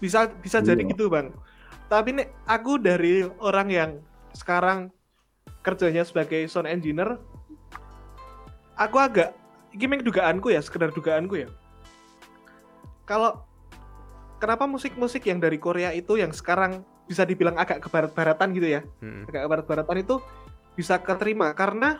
bisa 0.00 0.26
bisa 0.40 0.58
jadi 0.58 0.80
Iya. 0.80 0.90
gitu 0.90 1.06
bang 1.06 1.30
tapi 1.86 2.16
nih 2.16 2.26
aku 2.44 2.76
dari 2.76 3.22
orang 3.38 3.68
yang 3.68 3.90
sekarang 4.32 4.88
kerjanya 5.60 6.02
sebagai 6.02 6.40
sound 6.46 6.66
engineer 6.66 7.20
aku 8.74 8.96
agak 8.96 9.36
ini 9.70 10.00
dugaanku 10.00 10.48
ya 10.48 10.58
sekedar 10.58 10.90
dugaanku 10.90 11.36
ya 11.36 11.48
kalau 13.04 13.44
kenapa 14.38 14.64
musik-musik 14.64 15.26
yang 15.26 15.36
dari 15.36 15.60
Korea 15.60 15.92
itu 15.92 16.16
yang 16.16 16.32
sekarang 16.32 16.80
bisa 17.04 17.26
dibilang 17.26 17.58
agak 17.58 17.82
ke 17.82 17.88
barat-baratan 17.90 18.54
gitu 18.54 18.68
ya 18.70 18.80
Mm-mm. 19.02 19.26
agak 19.26 19.40
ke 19.44 19.48
barat-baratan 19.50 19.96
itu 20.00 20.16
bisa 20.78 20.96
keterima 20.96 21.52
karena 21.52 21.98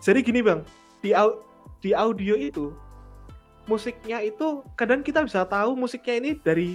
jadi 0.00 0.18
gini 0.18 0.40
bang 0.42 0.64
di 0.98 1.12
au- 1.12 1.44
di 1.78 1.92
audio 1.92 2.34
itu 2.34 2.72
musiknya 3.66 4.18
itu 4.22 4.66
kadang 4.74 5.00
kita 5.06 5.22
bisa 5.22 5.46
tahu 5.46 5.78
musiknya 5.78 6.14
ini 6.18 6.30
dari 6.38 6.68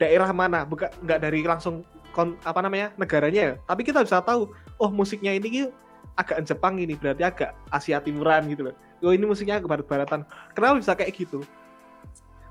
daerah 0.00 0.32
mana 0.32 0.64
bukan 0.64 0.88
nggak 1.04 1.20
dari 1.20 1.44
langsung 1.44 1.84
kon, 2.16 2.40
apa 2.42 2.60
namanya 2.64 2.92
negaranya 2.96 3.40
ya. 3.40 3.54
Tapi 3.68 3.84
kita 3.84 4.00
bisa 4.00 4.24
tahu 4.24 4.48
oh 4.80 4.90
musiknya 4.90 5.36
ini 5.36 5.68
agak 6.16 6.42
Jepang 6.48 6.80
ini 6.80 6.96
berarti 6.96 7.22
agak 7.24 7.52
Asia 7.68 8.00
Timuran 8.00 8.48
gitu 8.48 8.72
loh. 8.72 8.74
Oh 9.04 9.12
ini 9.12 9.24
musiknya 9.24 9.60
agak 9.60 9.68
barat-baratan. 9.68 10.24
Kenapa 10.56 10.80
bisa 10.80 10.92
kayak 10.96 11.12
gitu? 11.16 11.44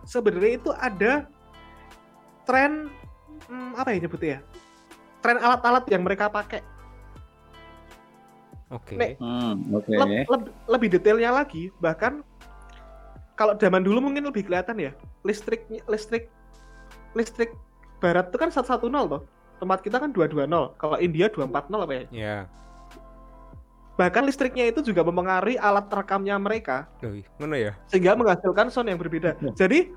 Sebenarnya 0.06 0.58
itu 0.58 0.70
ada 0.74 1.26
tren 2.46 2.90
hmm, 3.50 3.78
apa 3.78 3.94
ya 3.94 3.98
nyebutnya 4.02 4.30
ya? 4.38 4.42
Tren 5.20 5.38
alat-alat 5.38 5.86
yang 5.90 6.02
mereka 6.06 6.30
pakai. 6.30 6.62
Oke. 8.70 8.94
Nek, 8.94 9.18
Hmm, 9.18 9.58
oke. 9.74 9.90
Leb- 9.90 10.30
leb- 10.30 10.54
lebih 10.70 10.88
detailnya 10.94 11.34
lagi 11.34 11.74
bahkan 11.82 12.22
kalau 13.40 13.56
zaman 13.56 13.80
dulu 13.88 14.04
mungkin 14.04 14.28
lebih 14.28 14.44
kelihatan 14.52 14.76
ya 14.76 14.92
listriknya 15.24 15.80
listrik 15.88 16.28
listrik 17.16 17.56
barat 18.04 18.28
itu 18.28 18.36
kan 18.36 18.52
110 18.52 18.84
toh 18.84 19.24
tempat 19.64 19.80
kita 19.80 19.96
kan 20.04 20.12
220 20.12 20.76
kalau 20.76 20.98
India 21.00 21.32
240 21.32 21.48
apa 21.88 21.94
ya 21.96 22.04
Ya. 22.12 22.38
bahkan 23.96 24.28
listriknya 24.28 24.68
itu 24.68 24.84
juga 24.84 25.08
mempengaruhi 25.08 25.56
alat 25.56 25.88
rekamnya 25.88 26.36
mereka 26.36 26.92
Loh, 27.00 27.16
ngono 27.40 27.56
ya. 27.56 27.72
sehingga 27.88 28.16
menghasilkan 28.20 28.68
sound 28.68 28.92
yang 28.92 29.00
berbeda 29.00 29.40
Ya. 29.40 29.52
jadi 29.56 29.88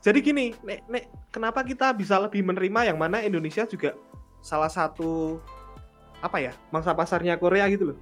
jadi 0.00 0.18
gini 0.24 0.56
nek, 0.64 0.80
nek 0.88 1.04
kenapa 1.28 1.60
kita 1.60 1.92
bisa 1.92 2.16
lebih 2.16 2.40
menerima 2.40 2.88
yang 2.92 2.96
mana 2.96 3.20
Indonesia 3.20 3.68
juga 3.68 3.92
salah 4.40 4.72
satu 4.72 5.36
apa 6.24 6.40
ya 6.40 6.52
mangsa 6.72 6.96
pasarnya 6.96 7.36
Korea 7.36 7.68
gitu 7.68 7.92
loh 7.92 7.98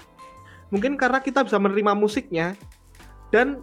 mungkin 0.71 0.95
karena 0.95 1.19
kita 1.19 1.43
bisa 1.43 1.59
menerima 1.59 1.95
musiknya 1.99 2.55
dan 3.31 3.61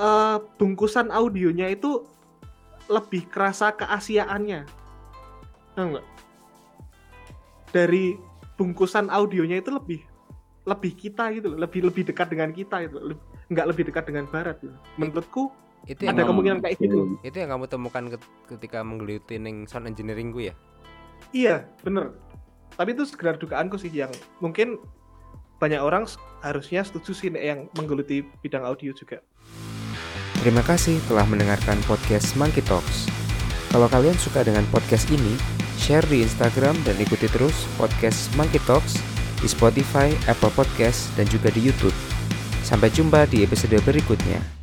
eh, 0.00 0.38
bungkusan 0.60 1.12
audionya 1.12 1.72
itu 1.72 2.04
lebih 2.86 3.26
kerasa 3.26 3.74
keasiaannya 3.74 4.62
Tahu 5.74 5.86
nggak 5.92 6.06
dari 7.74 8.16
bungkusan 8.56 9.12
audionya 9.12 9.60
itu 9.60 9.68
lebih 9.74 10.00
lebih 10.66 10.92
kita 10.96 11.30
gitu 11.36 11.52
loh 11.52 11.58
lebih 11.60 11.86
lebih 11.86 12.02
dekat 12.08 12.32
dengan 12.32 12.50
kita 12.54 12.88
gitu 12.88 13.12
Leb- 13.12 13.26
nggak 13.52 13.66
lebih 13.70 13.84
dekat 13.92 14.04
dengan 14.08 14.24
barat 14.26 14.56
gitu. 14.58 14.74
menurutku 14.96 15.52
Itu 15.86 16.02
ada 16.02 16.18
yang 16.18 16.34
kemungkinan 16.34 16.58
kayak 16.64 16.82
gitu 16.82 17.20
itu 17.22 17.36
yang 17.36 17.50
kamu 17.54 17.70
temukan 17.70 18.04
ket- 18.10 18.32
ketika 18.50 18.82
menggeluti 18.82 19.38
sound 19.70 19.86
engineeringku 19.86 20.42
ya. 20.42 20.54
Iya, 21.30 21.66
bener. 21.82 22.14
Tapi 22.76 22.92
itu 22.92 23.06
sekedar 23.08 23.40
dugaanku 23.40 23.80
sih 23.80 23.90
yang 23.90 24.12
mungkin 24.42 24.82
banyak 25.56 25.80
orang 25.80 26.04
harusnya 26.44 26.84
setuju 26.84 27.16
sih 27.16 27.28
yang 27.32 27.72
menggeluti 27.78 28.26
bidang 28.44 28.66
audio 28.66 28.92
juga. 28.92 29.24
Terima 30.46 30.62
kasih 30.62 31.02
telah 31.10 31.26
mendengarkan 31.26 31.74
podcast 31.90 32.38
Monkey 32.38 32.62
Talks. 32.62 33.10
Kalau 33.74 33.90
kalian 33.90 34.14
suka 34.14 34.46
dengan 34.46 34.62
podcast 34.70 35.10
ini, 35.10 35.34
share 35.74 36.06
di 36.06 36.22
Instagram 36.22 36.78
dan 36.86 36.94
ikuti 37.02 37.26
terus 37.26 37.66
podcast 37.74 38.30
Monkey 38.38 38.62
Talks 38.62 38.94
di 39.42 39.50
Spotify, 39.50 40.14
Apple 40.30 40.54
Podcast, 40.54 41.10
dan 41.18 41.26
juga 41.26 41.50
di 41.50 41.66
YouTube. 41.66 41.98
Sampai 42.62 42.94
jumpa 42.94 43.26
di 43.26 43.42
episode 43.42 43.74
berikutnya. 43.82 44.55